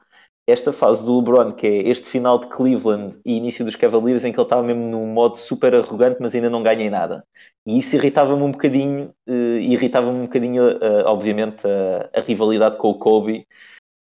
[0.47, 4.31] esta fase do LeBron, que é este final de Cleveland e início dos Cavaliers, em
[4.31, 7.23] que ele estava mesmo num modo super arrogante, mas ainda não ganhei nada.
[7.65, 12.89] E isso irritava-me um bocadinho, e irritava-me um bocadinho, eh, obviamente, a, a rivalidade com
[12.89, 13.47] o Kobe.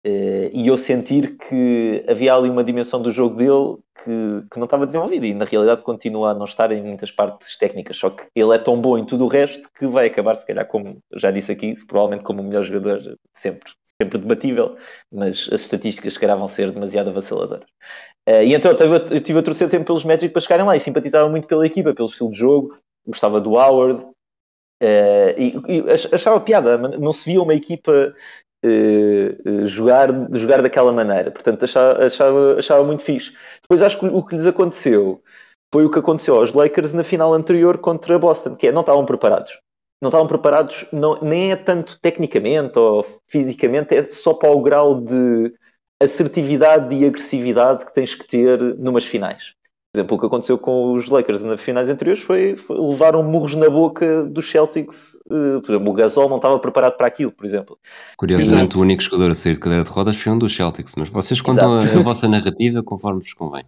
[0.03, 4.63] Eh, e eu sentir que havia ali uma dimensão do jogo dele que, que não
[4.65, 5.27] estava desenvolvida.
[5.27, 8.57] E na realidade continua a não estar em muitas partes técnicas, só que ele é
[8.57, 11.73] tão bom em tudo o resto que vai acabar se calhar como, já disse aqui,
[11.85, 13.71] provavelmente como o melhor jogador sempre,
[14.01, 14.77] sempre debatível,
[15.11, 17.67] mas as estatísticas se calhar vão ser demasiado avassaladoras.
[18.25, 20.75] Eh, e então eu estive, a- torcer sempre pelos Magic para chegarem lá.
[20.77, 24.05] E simpatizava muito pela equipa, pelo estilo de jogo, gostava do Howard,
[24.81, 25.47] eh, e,
[25.77, 28.13] e ach- achava piada, não se via uma equipa
[28.63, 31.31] eh, jogar, jogar daquela maneira.
[31.31, 33.33] Portanto, achava, achava, achava muito fixe.
[33.61, 35.21] Depois acho que o que lhes aconteceu
[35.71, 39.05] foi o que aconteceu aos Lakers na final anterior contra Boston, que é não estavam
[39.05, 39.59] preparados.
[40.01, 45.01] Não estavam preparados, não, nem é tanto tecnicamente ou fisicamente, é só para o grau
[45.01, 45.53] de
[46.01, 49.53] assertividade e agressividade que tens que ter numas finais.
[49.91, 53.55] Por exemplo, o que aconteceu com os Lakers nas finais anteriores foi, foi levaram murros
[53.55, 55.17] na boca dos Celtics.
[55.31, 57.75] eh, por exemplo, o Gasol não estava preparado para aquilo, por exemplo.
[58.15, 58.77] Curiosamente, Exato.
[58.77, 61.41] o único jogador a sair de cadeira de rodas foi um dos Celtics, mas vocês
[61.41, 63.63] contam a, a vossa narrativa conforme vos convém.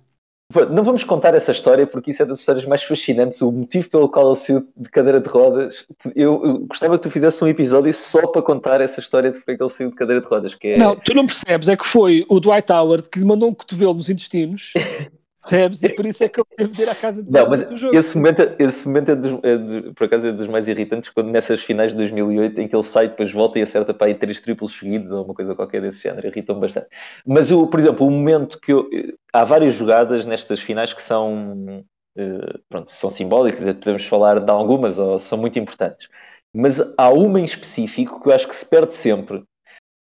[0.69, 3.41] Não vamos contar essa história porque isso é das histórias mais fascinantes.
[3.41, 5.85] O motivo pelo qual ele saiu de cadeira de rodas.
[6.15, 9.51] Eu, eu gostava que tu fizesse um episódio só para contar essa história de porque
[9.51, 10.53] é que ele saiu de cadeira de rodas.
[10.53, 10.77] Que é...
[10.77, 13.93] Não, tu não percebes, é que foi o Dwight Howard que lhe mandou um cotovelo
[13.93, 14.73] nos intestinos
[15.41, 15.83] Percebes?
[15.83, 17.95] E por isso é que ele teve de ir à casa de Não, mas jogo.
[17.97, 21.09] esse momento, é- esse momento é, dos, é dos- por acaso é dos mais irritantes
[21.09, 24.15] quando nessas finais de 2008 em que ele sai, depois volta e acerta para aí
[24.15, 26.87] três triplos seguidos ou uma coisa qualquer desse género, irritam-me bastante.
[27.25, 28.89] Mas, o, por exemplo, o momento que eu,
[29.33, 31.83] há várias jogadas nestas finais que são,
[32.17, 36.07] eh, pronto, são simbólicas, podemos falar de algumas ou são muito importantes.
[36.53, 39.43] Mas há uma em específico que eu acho que se perde sempre,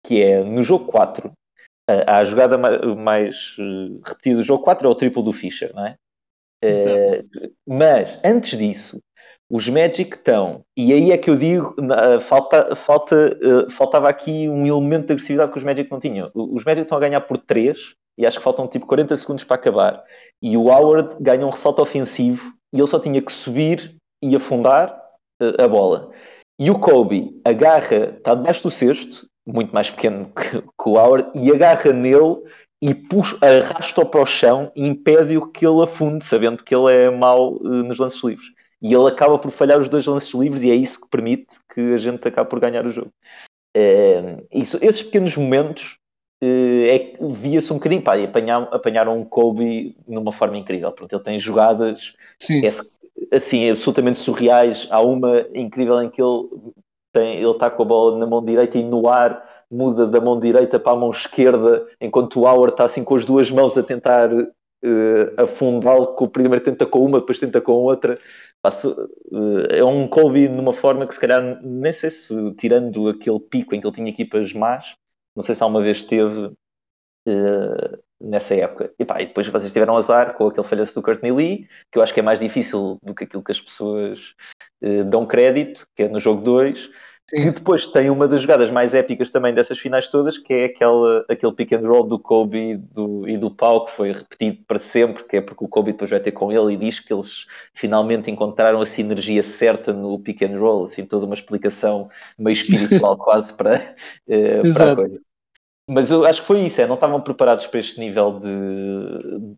[0.05, 1.31] que é no jogo 4.
[1.87, 5.71] A, a jogada ma- mais eh, repetida do jogo 4 é o triplo do Fischer,
[5.73, 5.95] não é?
[6.63, 7.23] Eh,
[7.65, 8.99] mas antes disso,
[9.49, 14.49] os Magic estão, e aí é que eu digo, na- falta, falta, eh, faltava aqui
[14.49, 16.29] um elemento de agressividade que os Magic não tinham.
[16.33, 19.55] Os Magic estão a ganhar por 3 e acho que faltam tipo 40 segundos para
[19.55, 20.03] acabar.
[20.41, 24.99] E o Howard ganha um ressalto ofensivo e ele só tinha que subir e afundar
[25.59, 26.11] a bola.
[26.59, 31.29] E o Kobe agarra, está debaixo do cesto, muito mais pequeno que, que o Howard,
[31.33, 32.37] e agarra nele
[32.81, 37.09] e puxa, arrasta-o para o chão e impede-o que ele afunde, sabendo que ele é
[37.09, 38.47] mau eh, nos lances livres.
[38.81, 41.81] E ele acaba por falhar os dois lances livres e é isso que permite que
[41.93, 43.11] a gente acabe por ganhar o jogo.
[43.75, 45.97] Eh, isso- esses pequenos momentos
[46.39, 50.91] eh, é via-se um bocadinho, pá, e apanhar- apanharam um Kobe numa forma incrível.
[50.91, 52.13] Pronto, ele tem jogadas
[52.63, 52.69] é,
[53.35, 54.87] assim, absolutamente surreais.
[54.91, 56.47] Há uma incrível em que ele
[57.17, 60.39] tem, ele está com a bola na mão direita e no ar muda da mão
[60.39, 63.83] direita para a mão esquerda, enquanto o Howard está assim com as duas mãos a
[63.83, 68.17] tentar eh, afundá-lo, que o primeiro tenta com uma, depois tenta com outra.
[68.65, 73.75] Eh, é um Kobe numa forma que se calhar nem sei se tirando aquele pico
[73.75, 74.95] em que ele tinha equipas más,
[75.35, 76.51] não sei se alguma vez teve
[77.27, 78.91] eh, nessa época.
[78.99, 82.03] E, pá, e depois vocês tiveram azar com aquele falhanço do Courtney Lee, que eu
[82.03, 84.35] acho que é mais difícil do que aquilo que as pessoas
[84.81, 86.89] eh, dão crédito, que é no jogo 2.
[87.33, 91.25] E depois tem uma das jogadas mais épicas também dessas finais todas, que é aquela,
[91.27, 94.79] aquele pick and roll do Kobe e do, e do Pau, que foi repetido para
[94.79, 97.45] sempre, que é porque o Kobe depois vai ter com ele e diz que eles
[97.73, 102.07] finalmente encontraram a sinergia certa no pick and roll, assim, toda uma explicação
[102.39, 103.93] meio espiritual quase para,
[104.25, 105.26] eh, para a coisa.
[105.87, 109.55] Mas eu acho que foi isso, é, não estavam preparados para este nível de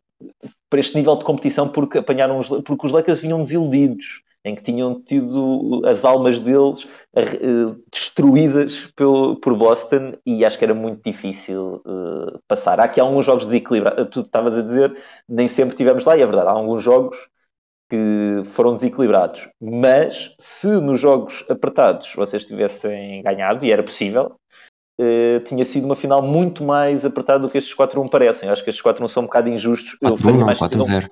[0.69, 4.63] para este nível de competição porque apanharam os, porque os Lakers vinham desiludidos em que
[4.63, 11.01] tinham tido as almas deles eh, destruídas pelo, por Boston e acho que era muito
[11.03, 12.79] difícil eh, passar.
[12.79, 14.07] Há aqui alguns jogos desequilibrados.
[14.09, 14.95] Tu estavas a dizer,
[15.27, 17.17] nem sempre tivemos lá, e é verdade, há alguns jogos
[17.89, 19.49] que foram desequilibrados.
[19.61, 24.38] Mas se nos jogos apertados vocês tivessem ganhado, e era possível,
[24.99, 28.49] eh, tinha sido uma final muito mais apertada do que estes 4-1 parecem.
[28.49, 29.95] Acho que estes 4-1 são um bocado injustos.
[30.01, 31.09] Eu 4-1 tenho não, mais que- 4-0.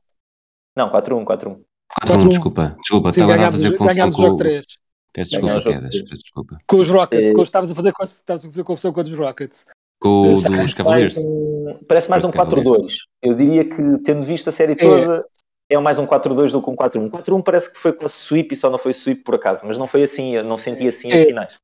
[0.75, 1.25] Não, 4-1, 4-1.
[1.25, 2.29] 4-1, 4-1.
[2.29, 2.75] desculpa.
[2.81, 4.21] Desculpa, Sim, estava a fazer confusão o com...
[4.21, 4.65] jogo 3
[5.13, 6.57] Peço desculpa, Quedas, peço desculpa.
[6.67, 7.29] com os Rockets.
[7.29, 9.65] Eh, Com, estavas, a fazer, estavas a fazer confusão com os Rockets.
[9.99, 11.17] Com o Parece dos Cavaliers.
[11.17, 12.71] um- Parece mais um Spurs Cavaliers.
[12.81, 12.93] 4-2.
[13.23, 15.25] Eu diria que, tendo visto a série toda,
[15.71, 17.09] é mais um 4-2 do que um 4-1.
[17.09, 19.87] 4-1 parece que foi quase sweep e só não foi sweep por acaso, mas não
[19.87, 21.25] foi assim, eu não senti assim as É.
[21.25, 21.57] finais.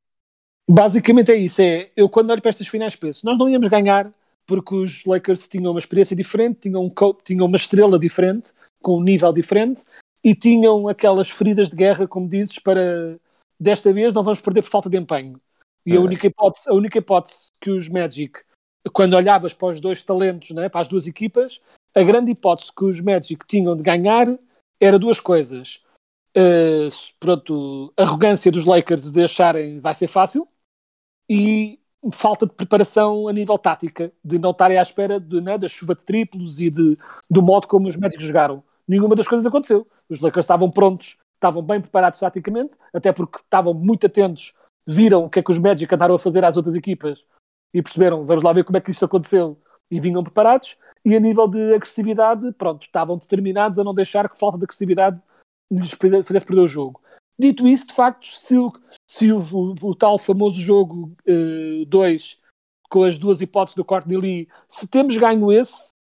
[0.70, 1.62] Basicamente é isso.
[1.62, 4.14] É, eu quando olho para estas finais penso, nós não íamos ganhar
[4.46, 8.52] porque os Lakers tinham uma experiência diferente, tinham, um co- tinham uma estrela diferente,
[8.82, 9.84] com um nível diferente,
[10.24, 13.18] e tinham aquelas feridas de guerra, como dizes, para
[13.60, 15.40] desta vez não vamos perder por falta de empenho.
[15.86, 16.00] E a É.
[16.00, 18.40] única hipótese, a única hipótese que os Magic,
[18.92, 21.62] quando olhavas para os dois talentos, né, para as duas equipas,
[21.96, 24.38] a grande hipótese que os Magic tinham de ganhar
[24.80, 25.82] era duas coisas.
[26.36, 26.90] Uh,
[27.20, 30.48] pronto, arrogância dos Lakers de acharem vai ser fácil
[31.30, 31.80] e
[32.12, 35.96] falta de preparação a nível tática, de não estarem à espera de, né, da chuva
[35.96, 36.98] de triplos e de,
[37.30, 38.64] do modo como os Magic jogaram.
[38.88, 39.88] Nenhuma das coisas aconteceu.
[40.10, 44.54] Os Lakers estavam prontos, estavam bem preparados taticamente, até porque estavam muito atentos,
[44.86, 47.24] viram o que é que os Magic andaram a fazer às outras equipas
[47.74, 49.58] e perceberam, vamos lá ver como é que isto aconteceu
[49.90, 50.78] e vinham preparados.
[51.06, 55.22] E a nível de agressividade, pronto, estavam determinados a não deixar que falta de agressividade
[55.72, 57.02] lhes fizesse perder o jogo.
[57.38, 58.72] Dito isso, de facto, se o,
[59.14, 61.16] se o, o, o tal famoso jogo
[61.88, 62.40] 2,
[62.90, 65.94] com as duas hipóteses do Courtney Lee, se temos ganho esse,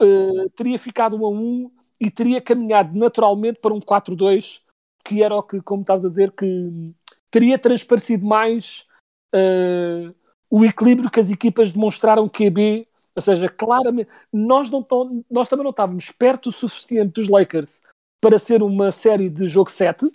[0.00, 4.62] uh, teria ficado 1 a 1 e teria caminhado naturalmente para um 4-2,
[5.04, 6.94] que era o que, como estavas a dizer, que
[7.30, 8.86] teria transparecido mais
[9.34, 10.14] uh,
[10.48, 14.86] o equilíbrio que as equipas demonstraram QB, ou seja, claramente, nós, não
[15.30, 17.82] nós também não estávamos perto o suficiente dos Lakers
[18.18, 20.10] para ser uma série de jogo 7,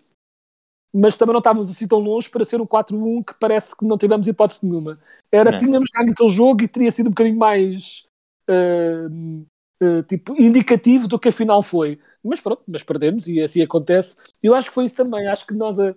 [0.94, 3.98] mas também não estávamos assim tão longe para ser um 4-1 que parece que não
[3.98, 5.00] tivemos hipótese nenhuma.
[5.32, 8.06] Era, tínhamos ganho aquele jogo e teria sido um bocadinho mais
[8.50, 9.46] uh,
[9.82, 11.98] uh, tipo, indicativo do que afinal foi.
[12.24, 14.18] Mas pronto, mas perdemos e assim acontece.
[14.44, 15.28] Eu acho que foi isso também.
[15.28, 15.96] Acho que nós a,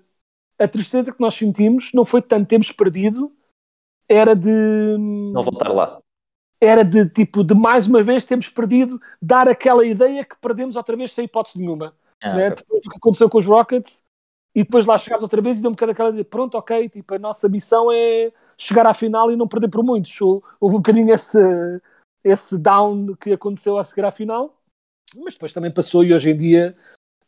[0.59, 3.33] a tristeza que nós sentimos não foi tanto termos perdido,
[4.09, 4.97] era de
[5.33, 5.99] Não voltar lá.
[6.61, 10.97] era de tipo, de mais uma vez temos perdido, dar aquela ideia que perdemos outra
[10.97, 11.95] vez sem hipótese nenhuma.
[12.23, 12.51] Ah, né?
[12.51, 14.04] Depois do que aconteceu com os Rockets
[14.55, 17.19] e depois lá chegámos outra vez e deu um aquela ideia, pronto, ok, tipo, a
[17.19, 20.21] nossa missão é chegar à final e não perder por muitos.
[20.21, 21.39] Hou- Houve um bocadinho esse,
[22.23, 24.57] esse down que aconteceu a chegar à final,
[25.17, 26.77] mas depois também passou e hoje em dia,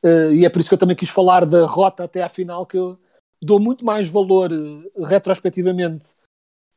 [0.03, 2.67] eh, e é por isso que eu também quis falar da rota até à final,
[2.67, 2.99] que eu
[3.43, 6.15] dou muito mais valor eh, retrospectivamente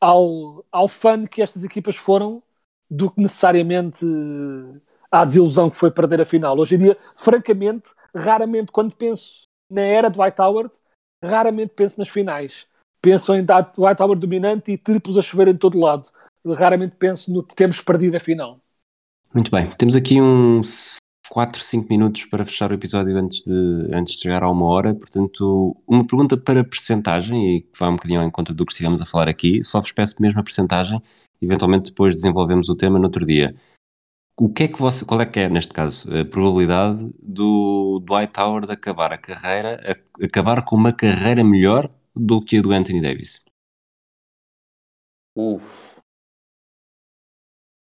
[0.02, 2.44] ao, ao fun que estas equipas foram
[2.90, 4.82] do que necessariamente eh,
[5.12, 6.58] à desilusão que foi perder a final.
[6.60, 10.70] Hoje em dia, francamente, raramente, quando penso na era do Hightower,
[11.24, 12.66] raramente penso nas finais.
[13.02, 13.46] Penso em
[13.78, 16.10] Hightower dominante e triplos a chover em todo lado.
[16.46, 18.60] Raramente penso no que temos perdido a final.
[19.34, 20.96] Muito bem, temos aqui uns
[21.30, 24.96] 4, 5 minutos para fechar o episódio antes de, antes de chegar a uma hora.
[24.96, 29.02] Portanto, uma pergunta para percentagem, e que vai um bocadinho ao encontro do que estivemos
[29.02, 29.64] a falar aqui.
[29.64, 31.02] Só vos peço mesmo a percentagem,
[31.42, 33.56] eventualmente depois desenvolvemos o tema no outro dia.
[34.46, 38.40] O que é que você, qual é que é, neste caso, a probabilidade do Dwight
[38.40, 42.72] Howard de acabar a carreira, a- acabar com uma carreira melhor do que a do
[42.72, 43.40] Anthony Davis?
[45.36, 45.64] Uf.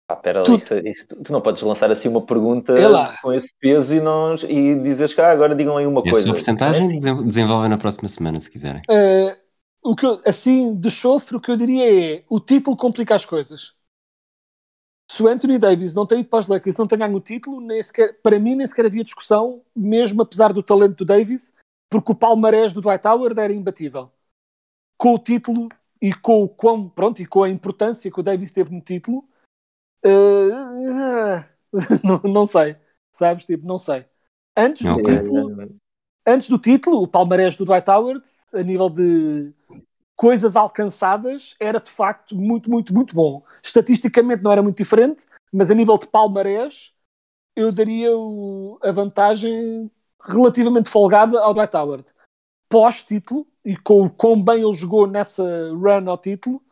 [0.09, 2.85] Ah, pera lá, Tu- isso- tu não podes lançar assim uma pergunta É
[3.23, 6.15] com esse peso e, não, e dizeres que ah, agora digam aí uma E a
[6.15, 6.29] coisa.
[6.29, 6.99] sua percentagem Não é?
[7.01, 8.83] desen- desenvolvem na próxima semana, se quiserem.
[8.89, 9.37] Eh,
[9.83, 13.25] o que eu- assim, de chofre, o que eu diria é o título complica as
[13.25, 13.75] coisas.
[15.15, 17.61] Se o Anthony Davis não tem ido para os Lakers, não tem ganho o título,
[17.61, 21.55] nem sequer, para mim nem sequer havia discussão, mesmo apesar do talento do Davis,
[21.89, 24.11] porque o palmarés do Dwight Howard era imbatível.
[24.99, 25.69] Com o título
[26.03, 29.25] e com o quão, pronto, e com a importância que o Davis teve no título,
[30.05, 31.45] eh,
[32.03, 32.75] não, não sei,
[33.13, 33.47] sabes?
[33.47, 34.05] Tipo, não sei.
[34.57, 35.05] Antes do Ok.
[35.05, 35.79] título,
[36.27, 39.55] antes do título, o palmarés do Dwight Howard, a nível de
[40.17, 43.43] coisas alcançadas, era de facto muito, muito, muito bom.
[43.63, 46.93] Estatisticamente não era muito diferente, mas a nível de palmarés,
[47.57, 48.11] eu daria
[48.83, 49.91] a vantagem
[50.23, 52.05] relativamente folgada ao Dwight Howard.
[52.69, 56.63] Pós-título, e com o quão bem ele jogou nessa run ao título,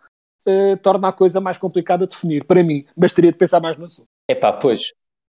[0.44, 2.84] eh, torna a coisa mais complicada de definir, para mim.
[2.96, 4.08] Mas teria de pensar mais no assunto.
[4.28, 4.92] Epá, pois.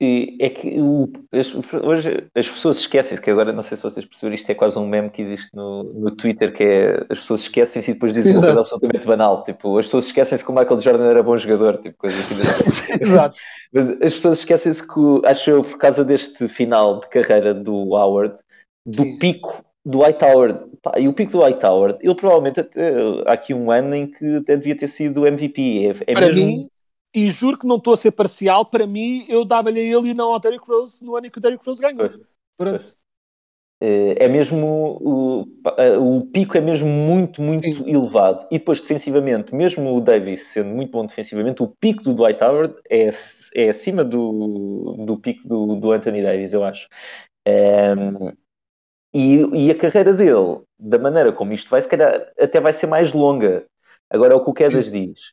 [0.04, 4.04] E é que o- as- hoje as pessoas esquecem que agora não sei se vocês
[4.04, 7.40] perceberam, isto é quase um meme que existe no, no Twitter que é as pessoas
[7.40, 8.46] esquecem-se e depois dizem uma Exato.
[8.54, 9.42] coisa absolutamente banal.
[9.44, 12.92] Tipo, as pessoas esquecem-se que o Michael Jordan era bom jogador, tipo, coisas assim.
[13.00, 13.36] Exato.
[13.72, 18.34] Mas as pessoas esquecem-se que, acho eu, por causa deste final de carreira do Howard,
[18.86, 19.18] do Sim.
[19.18, 20.24] pico do White
[20.82, 22.92] pá, e o pico do White Howard, ele provavelmente até,
[23.26, 25.86] há aqui um ano em que até devia ter sido MVP.
[26.06, 26.46] É, é para mesmo.
[26.46, 26.68] mim,
[27.14, 30.14] e juro que não estou a ser parcial, para mim, eu dava-lhe a ele e
[30.14, 32.10] não ao Derrick Rose no ano em que o Derrick Rose ganhou.
[32.56, 32.96] Pronto.
[33.80, 34.66] Eh, é mesmo
[35.00, 35.46] o,
[36.00, 37.90] o pico é mesmo muito, muito Sim.
[37.90, 38.46] elevado.
[38.50, 42.74] E depois defensivamente, mesmo o Davis sendo muito bom defensivamente, o pico do Dwight Howard
[42.90, 43.10] é,
[43.54, 46.88] é acima do, do pico do, do Anthony Davis, eu acho.
[47.46, 48.32] Ehm,
[49.14, 52.86] e, e a carreira dele, da maneira como isto vai, se calhar até vai ser
[52.86, 53.64] mais longa.
[54.10, 55.32] Agora é o que o Quedas diz.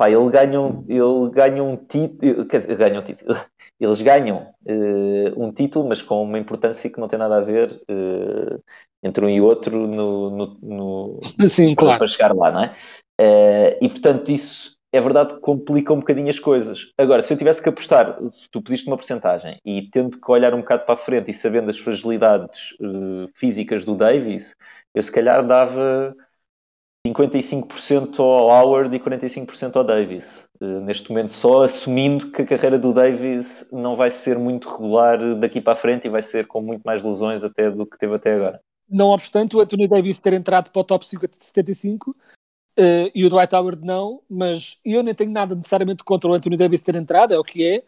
[0.00, 3.34] Pá, ele ganha um, ele ganha um título, quer dizer, ganha um título.
[3.78, 7.82] Eles ganham eh, um título, mas com uma importância que não tem nada a ver
[7.86, 8.58] eh,
[9.02, 11.98] entre um e outro no, no- no- Sim, para, claro.
[11.98, 12.74] para chegar lá, não é?
[13.20, 16.90] Eh, e portanto, isso é verdade que complica um bocadinho as coisas.
[16.96, 20.54] Agora, se eu tivesse que apostar, se tu pediste uma porcentagem e tendo que olhar
[20.54, 22.74] um bocado para a frente e sabendo as fragilidades
[23.34, 24.54] físicas do Davis,
[24.94, 26.14] eu se calhar dava
[27.06, 30.46] 55% ao Howard e 45% ao Davis.
[30.60, 35.18] Eh, neste momento, só assumindo que a carreira do Davis não vai ser muito regular
[35.36, 38.14] daqui para a frente e vai ser com muito mais lesões até do que teve
[38.14, 38.60] até agora.
[38.88, 42.14] Não obstante o Anthony Davis ter entrado para o top 50 de 75
[42.76, 46.56] eh, e o Dwight Howard não, mas eu nem tenho nada necessariamente contra o Anthony
[46.56, 47.82] Davis ter entrado, é o que é,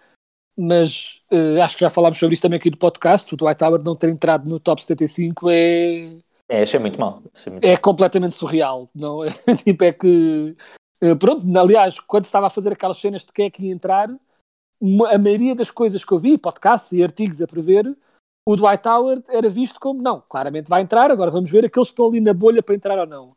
[0.56, 3.84] mas eh, acho que já falámos sobre isso também aqui no podcast, o Dwight Howard
[3.84, 6.16] não ter entrado no top 75 é,
[6.53, 7.22] É, achei muito mal.
[7.34, 9.28] Achei muito é completamente surreal, não é?
[9.64, 10.55] tipo, é que
[11.00, 14.11] eh, pronto, aliás, quando estava a fazer aquelas cenas de quem é que ia entrar,
[15.11, 17.96] a maioria das coisas que eu vi, podcasts e artigos a prever,
[18.46, 21.92] o Dwight Howard era visto como não, claramente vai entrar, agora vamos ver aqueles que
[21.92, 23.34] estão ali na bolha para entrar ou não.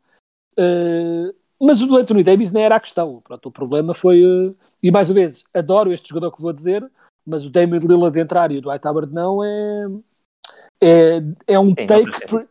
[0.58, 3.18] Eh, mas o do Anthony Davis não era a questão.
[3.24, 6.86] Pronto, o problema foi, eh, e mais uma vez, adoro este jogador que vou dizer,
[7.26, 9.86] mas o Damian Lillard entrar e o Dwight Howard não é,
[10.80, 12.48] é, é um Sim, take.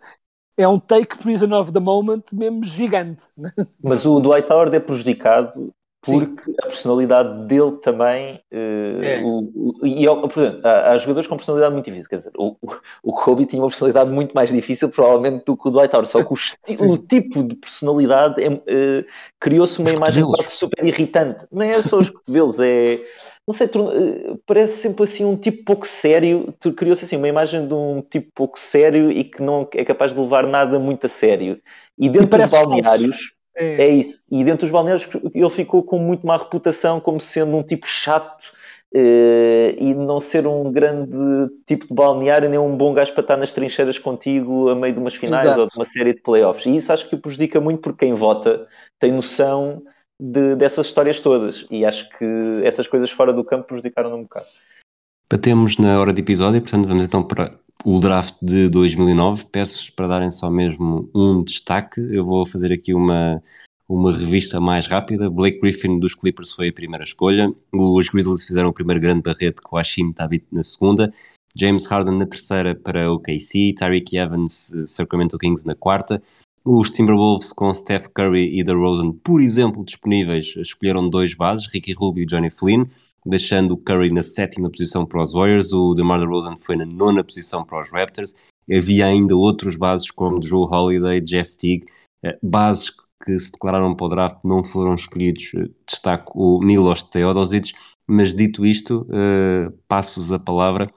[0.58, 3.24] É um take prison of the moment mesmo gigante.
[3.38, 3.52] né?
[3.82, 5.74] Mas o Dwight Howard é prejudicado
[6.06, 8.36] porque a personalidade dele também.
[8.52, 9.22] Uh, É.
[9.24, 12.10] o, o- e, eu- por exemplo, há, há jogadores com personalidade muito difícil.
[12.10, 12.56] Quer dizer, o,
[13.04, 16.10] o- Kobe tinha uma personalidade muito mais difícil, provavelmente, do que o Dwight Howard.
[16.10, 16.90] Só que o, esti- Sim.
[16.90, 19.06] o tipo de personalidade é, eh,
[19.40, 21.46] criou-se uma Os imagem quase super irritante.
[21.52, 23.00] Não é só os cotovelos, é.
[23.48, 26.54] Não sei, eh, parece sempre assim um tipo pouco sério.
[26.60, 30.14] Tu- Criou-se assim uma imagem de um tipo pouco sério e que não é capaz
[30.14, 31.60] de levar nada muito a sério.
[31.98, 32.70] E dentro dos parece falso.
[32.70, 33.35] balneários.
[33.56, 34.22] É, É isso.
[34.30, 38.52] E dentro dos balneários ele ficou com muito má reputação como sendo um tipo chato
[38.94, 41.18] eh, e não ser um grande
[41.66, 45.00] tipo de balneário, nem um bom gajo para estar nas trincheiras contigo a meio de
[45.00, 45.62] umas finais Exato.
[45.62, 46.66] ou de uma série de playoffs.
[46.66, 48.68] E isso acho que o prejudica muito porque quem vota
[49.00, 49.84] tem noção
[50.20, 51.66] de- dessas histórias todas.
[51.70, 52.26] E acho que
[52.64, 54.46] essas coisas fora do campo prejudicaram-no um bocado.
[55.32, 57.52] Batemos na hora de episódio, portanto vamos então para
[57.86, 59.46] o draft de 2009.
[59.52, 62.02] Peço-vos para darem só mesmo um destaque.
[62.02, 63.42] Eu vou fazer aqui uma,
[63.88, 65.30] uma revista mais rápida.
[65.30, 67.54] Blake Griffin dos Clippers foi a primeira escolha.
[67.72, 69.84] Os Grizzlies fizeram o primeiro grande barrete com a
[70.16, 71.14] Tabit na segunda.
[71.56, 73.76] James Harden na terceira para o KC.
[73.78, 76.22] Tyreek Evans, eh, Sacramento Kings na quarta.
[76.66, 82.24] Os Timberwolves com Steph Curry e DeRozan, por exemplo, disponíveis, escolheram dois bases, Ricky Rubio
[82.24, 82.88] e Johnny Flynn
[83.26, 87.24] deixando o Curry na sétima posição para os Warriors, o DeMar DeRozan foi na nona
[87.24, 88.36] posição para os Raptors,
[88.72, 91.86] havia ainda outros bases como Joe Holiday, Jeff Teague,
[92.24, 92.92] eh, bases
[93.24, 97.74] que se declararam para o draft não foram escolhidos, eh, destaco o Milos Teodosic,
[98.08, 100.90] mas dito isto, eh, passo-vos a palavra,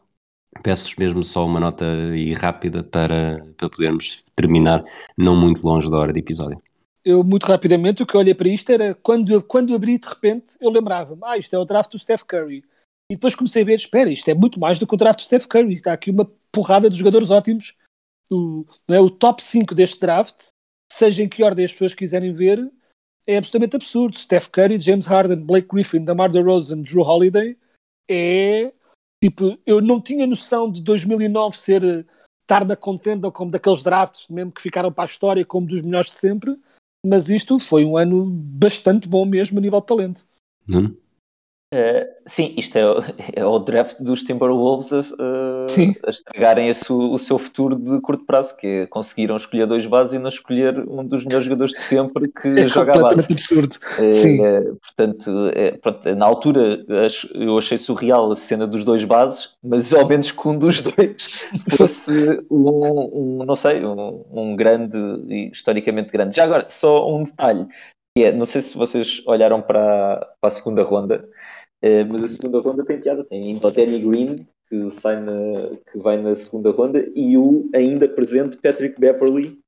[0.63, 4.85] peço-vos mesmo só uma nota e rápida para, para podermos terminar
[5.17, 6.61] não muito longe da hora de episódio.
[7.09, 10.57] Eu muito rapidamente o que eu olhei para isto era quando, quando abri de repente
[10.61, 12.63] eu lembrava-me, ah, isto é o draft do Steph Curry.
[13.11, 15.25] E depois comecei a ver, espera, isto é muito mais do que o draft do
[15.25, 15.75] Steph Curry.
[15.75, 17.75] Está aqui uma porrada de jogadores ótimos.
[18.31, 20.49] O, não é, o top 5 deste draft,
[20.93, 22.71] seja em que ordem as pessoas quiserem ver,
[23.27, 24.19] é absolutamente absurdo.
[24.19, 27.57] Steph Curry, James Harden, Blake Griffin, DeMar DeRozan, Drew Holiday
[28.11, 28.73] é
[29.23, 32.05] tipo, eu não tinha noção de 2009 ser eh,
[32.43, 36.11] estar na contenda como daqueles drafts mesmo que ficaram para a história como dos melhores
[36.11, 36.59] de sempre,
[37.05, 40.27] mas isto foi um ano bastante bom mesmo a nível de talento.
[40.69, 40.97] Nuno?
[41.71, 43.03] Eh, sim, isto é, o-
[43.37, 45.95] é o draft dos Timberwolves a, a- Sim.
[46.07, 50.15] a estragarem esse- o seu futuro de curto prazo, que é, conseguiram escolher dois bases
[50.15, 53.17] e não escolher um dos melhores jogadores de sempre que É joga a base.
[53.17, 53.77] completamente absurdo.
[53.99, 54.39] Eh, Sim.
[54.81, 56.87] portanto, eh, pronto, na altura
[57.35, 61.47] eu achei surreal a cena dos dois bases, mas ao menos que um dos dois
[61.77, 62.11] fosse
[62.51, 64.97] um, um, não sei, um, um grande,
[65.53, 66.35] historicamente grande.
[66.35, 67.67] Já agora, só um detalhe,
[68.17, 71.29] que é, não sei se vocês olharam para, para a segunda ronda,
[71.83, 74.37] eh, mas a segunda ronda tem piada, tem ainda o Danny Green,
[74.69, 79.59] que, sai na, que vai na segunda ronda, e o ainda presente Patrick Beverly.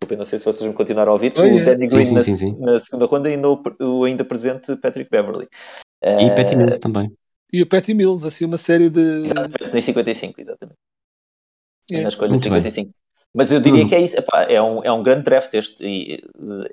[0.00, 1.32] Desculpem, não sei se vocês vão continuar a ouvir.
[1.36, 1.64] Oh, o yeah.
[1.64, 2.56] Danny Sim, Green sim, na, sim, sim.
[2.58, 5.48] na segunda ronda e ainda o, o ainda presente Patrick Beverly.
[6.02, 7.10] E Eh, Patty Mills também.
[7.52, 9.00] E o Patty Mills, assim, uma série de.
[9.24, 10.76] Exatamente, nem 55, exatamente.
[11.90, 12.02] É.
[12.02, 12.58] Na escolha Muito bem.
[12.58, 12.90] 55.
[13.32, 13.88] Mas eu diria Hum.
[13.88, 14.16] que é isso.
[14.16, 15.84] Epá, é, um, é um grande draft este.
[15.84, 16.14] E,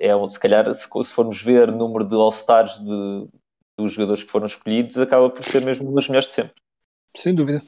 [0.00, 3.26] eh, é um, se calhar, se, se formos ver o número de All-Stars de-
[3.78, 6.54] dos jogadores que foram escolhidos, acaba por ser mesmo um dos melhores de sempre.
[7.16, 7.60] Sem dúvida.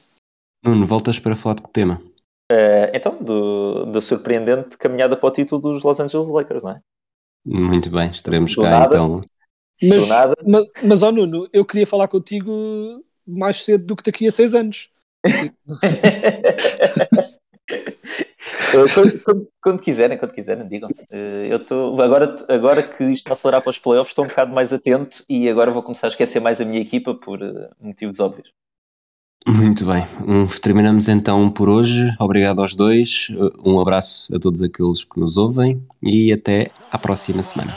[0.64, 2.00] Nuno, voltas para falar de que tema?
[2.50, 6.80] Eh, então, do, da surpreendente caminhada para o título dos Los Angeles Lakers, não é?
[7.44, 8.86] Muito bem, estaremos Do cá nada.
[8.86, 9.20] então.
[9.82, 10.34] Mas, nada.
[10.46, 14.54] mas, mas ó Nuno, eu queria falar contigo mais cedo do que daqui a seis
[14.54, 14.90] anos.
[18.74, 20.88] Eh, quando, quando- quando quiserem, quando quiserem, digam.
[21.10, 24.28] Eh, eu estou agora, agora que isto está a acelerar para os playoffs, estou um
[24.28, 27.68] bocado mais atento e agora vou começar a esquecer mais a minha equipa por eh,
[27.80, 28.50] motivos óbvios.
[29.48, 32.12] Muito bem, um, terminamos então por hoje.
[32.18, 33.28] Obrigado aos dois,
[33.64, 37.76] um abraço a todos aqueles que nos ouvem e até à próxima semana.